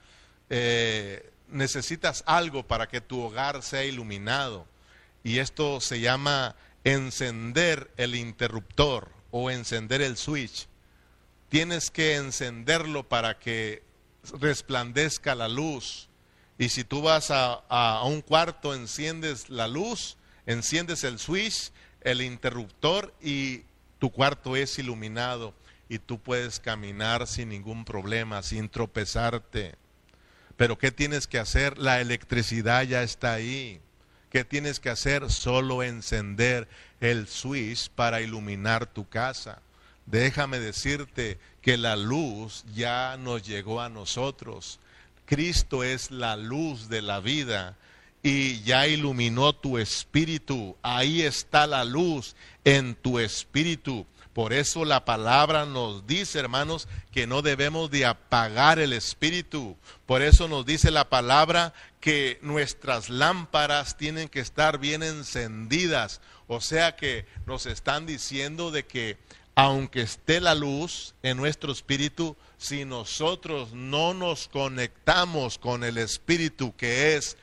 [0.48, 4.66] eh, necesitas algo para que tu hogar sea iluminado.
[5.24, 10.68] Y esto se llama encender el interruptor o encender el switch
[11.48, 13.82] tienes que encenderlo para que
[14.40, 16.08] resplandezca la luz.
[16.58, 20.16] Y si tú vas a, un cuarto, enciendes la luz,
[20.46, 23.62] enciendes el switch, el interruptor y
[23.98, 25.54] tu cuarto es iluminado
[25.88, 29.74] y tú puedes caminar sin ningún problema, sin tropezarte.
[30.56, 31.78] Pero ¿qué tienes que hacer?
[31.78, 33.80] La electricidad ya está ahí.
[34.30, 35.30] ¿Qué tienes que hacer?
[35.30, 36.68] Solo encender
[37.00, 39.60] el switch para iluminar tu casa
[40.06, 44.78] déjame decirte que la luz ya nos llegó a nosotros.
[45.26, 47.76] Cristo es la luz de la vida
[48.22, 50.76] y ya iluminó tu espíritu.
[50.82, 54.06] Ahí está la luz en tu espíritu.
[54.32, 59.76] Por eso la palabra nos dice, hermanos, que no debemos de apagar el espíritu.
[60.06, 66.20] Por eso nos dice la palabra que nuestras lámparas tienen que estar bien encendidas.
[66.48, 69.18] O sea que nos están diciendo de que
[69.54, 76.74] aunque esté la luz en nuestro espíritu, si nosotros no nos conectamos con el espíritu
[76.76, 77.36] que es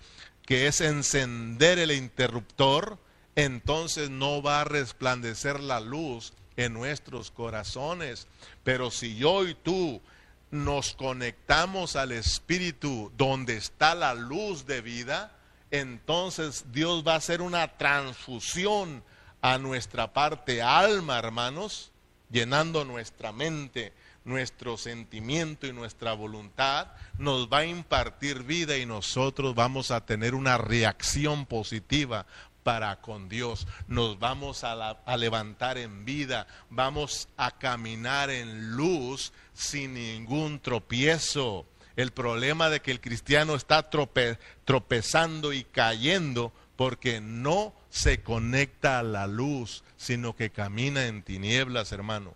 [0.45, 2.97] que es encender el interruptor,
[3.35, 8.27] entonces no va a resplandecer la luz en nuestros corazones.
[8.63, 10.01] Pero si yo y tú
[10.49, 15.37] nos conectamos al espíritu donde está la luz de vida,
[15.69, 19.03] entonces Dios va a hacer una transfusión
[19.41, 21.90] a nuestra parte alma, hermanos,
[22.31, 29.55] llenando nuestra mente, nuestro sentimiento y nuestra voluntad, nos va a impartir vida y nosotros
[29.55, 32.25] vamos a tener una reacción positiva
[32.63, 33.65] para con Dios.
[33.87, 41.65] Nos vamos a, la- levantar en vida, vamos a caminar en luz sin ningún tropiezo.
[41.95, 48.99] El problema de que el cristiano está trope- tropezando y cayendo porque no se conecta
[48.99, 52.35] a la luz, sino que camina en tinieblas, hermano.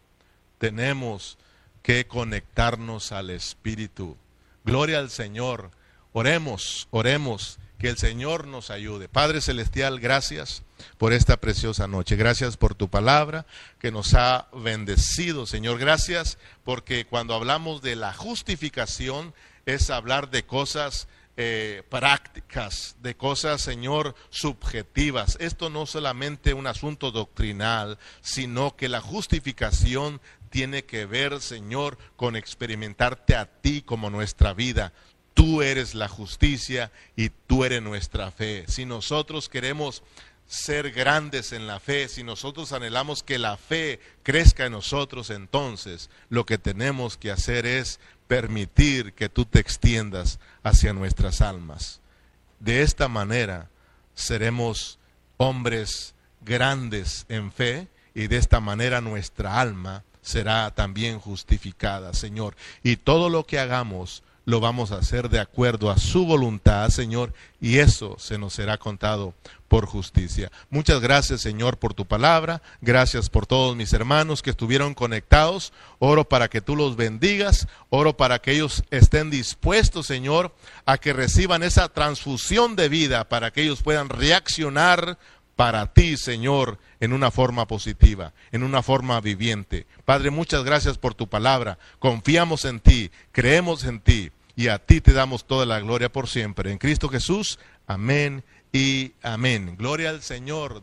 [0.57, 1.38] Tenemos
[1.81, 4.17] que conectarnos al Espíritu.
[4.63, 5.71] Gloria al Señor.
[6.13, 9.09] Oremos, oremos, que el Señor nos ayude.
[9.09, 10.63] Padre Celestial, gracias
[10.97, 12.15] por esta preciosa noche.
[12.15, 13.45] Gracias por tu palabra
[13.79, 15.77] que nos ha bendecido, Señor.
[15.77, 19.33] Gracias porque cuando hablamos de la justificación
[19.65, 21.07] es hablar de cosas
[21.38, 25.38] eh, prácticas, de cosas, Señor, subjetivas.
[25.41, 32.38] Esto no solamente un asunto doctrinal, sino que la justificación tiene que ver, Señor, con
[32.38, 34.93] experimentarte a ti como nuestra vida.
[35.33, 38.63] Tú eres la justicia y tú eres nuestra fe.
[38.69, 40.03] Si nosotros queremos
[40.47, 46.09] ser grandes en la fe, si nosotros anhelamos que la fe crezca en nosotros, entonces
[46.29, 52.01] lo que tenemos que hacer es permitir que tú te extiendas hacia nuestras almas.
[52.59, 53.69] De esta manera
[54.13, 54.97] seremos
[55.38, 62.55] hombres grandes en fe y de esta manera nuestra alma será también justificada, Señor.
[62.82, 67.33] Y todo lo que hagamos lo vamos a hacer de acuerdo a su voluntad, Señor,
[67.59, 69.33] y eso se nos será contado
[69.67, 70.51] por justicia.
[70.69, 72.61] Muchas gracias, Señor, por tu palabra.
[72.79, 75.73] Gracias por todos mis hermanos que estuvieron conectados.
[75.97, 77.67] Oro para que tú los bendigas.
[77.89, 80.53] Oro para que ellos estén dispuestos, Señor,
[80.85, 85.17] a que reciban esa transfusión de vida, para que ellos puedan reaccionar
[85.55, 89.87] para ti, Señor, en una forma positiva, en una forma viviente.
[90.03, 91.79] Padre, muchas gracias por tu palabra.
[91.97, 96.28] Confiamos en ti, creemos en ti y a ti te damos toda la gloria por
[96.28, 96.72] siempre.
[96.72, 99.76] En Cristo Jesús, amén y amén.
[99.78, 100.82] Gloria al Señor.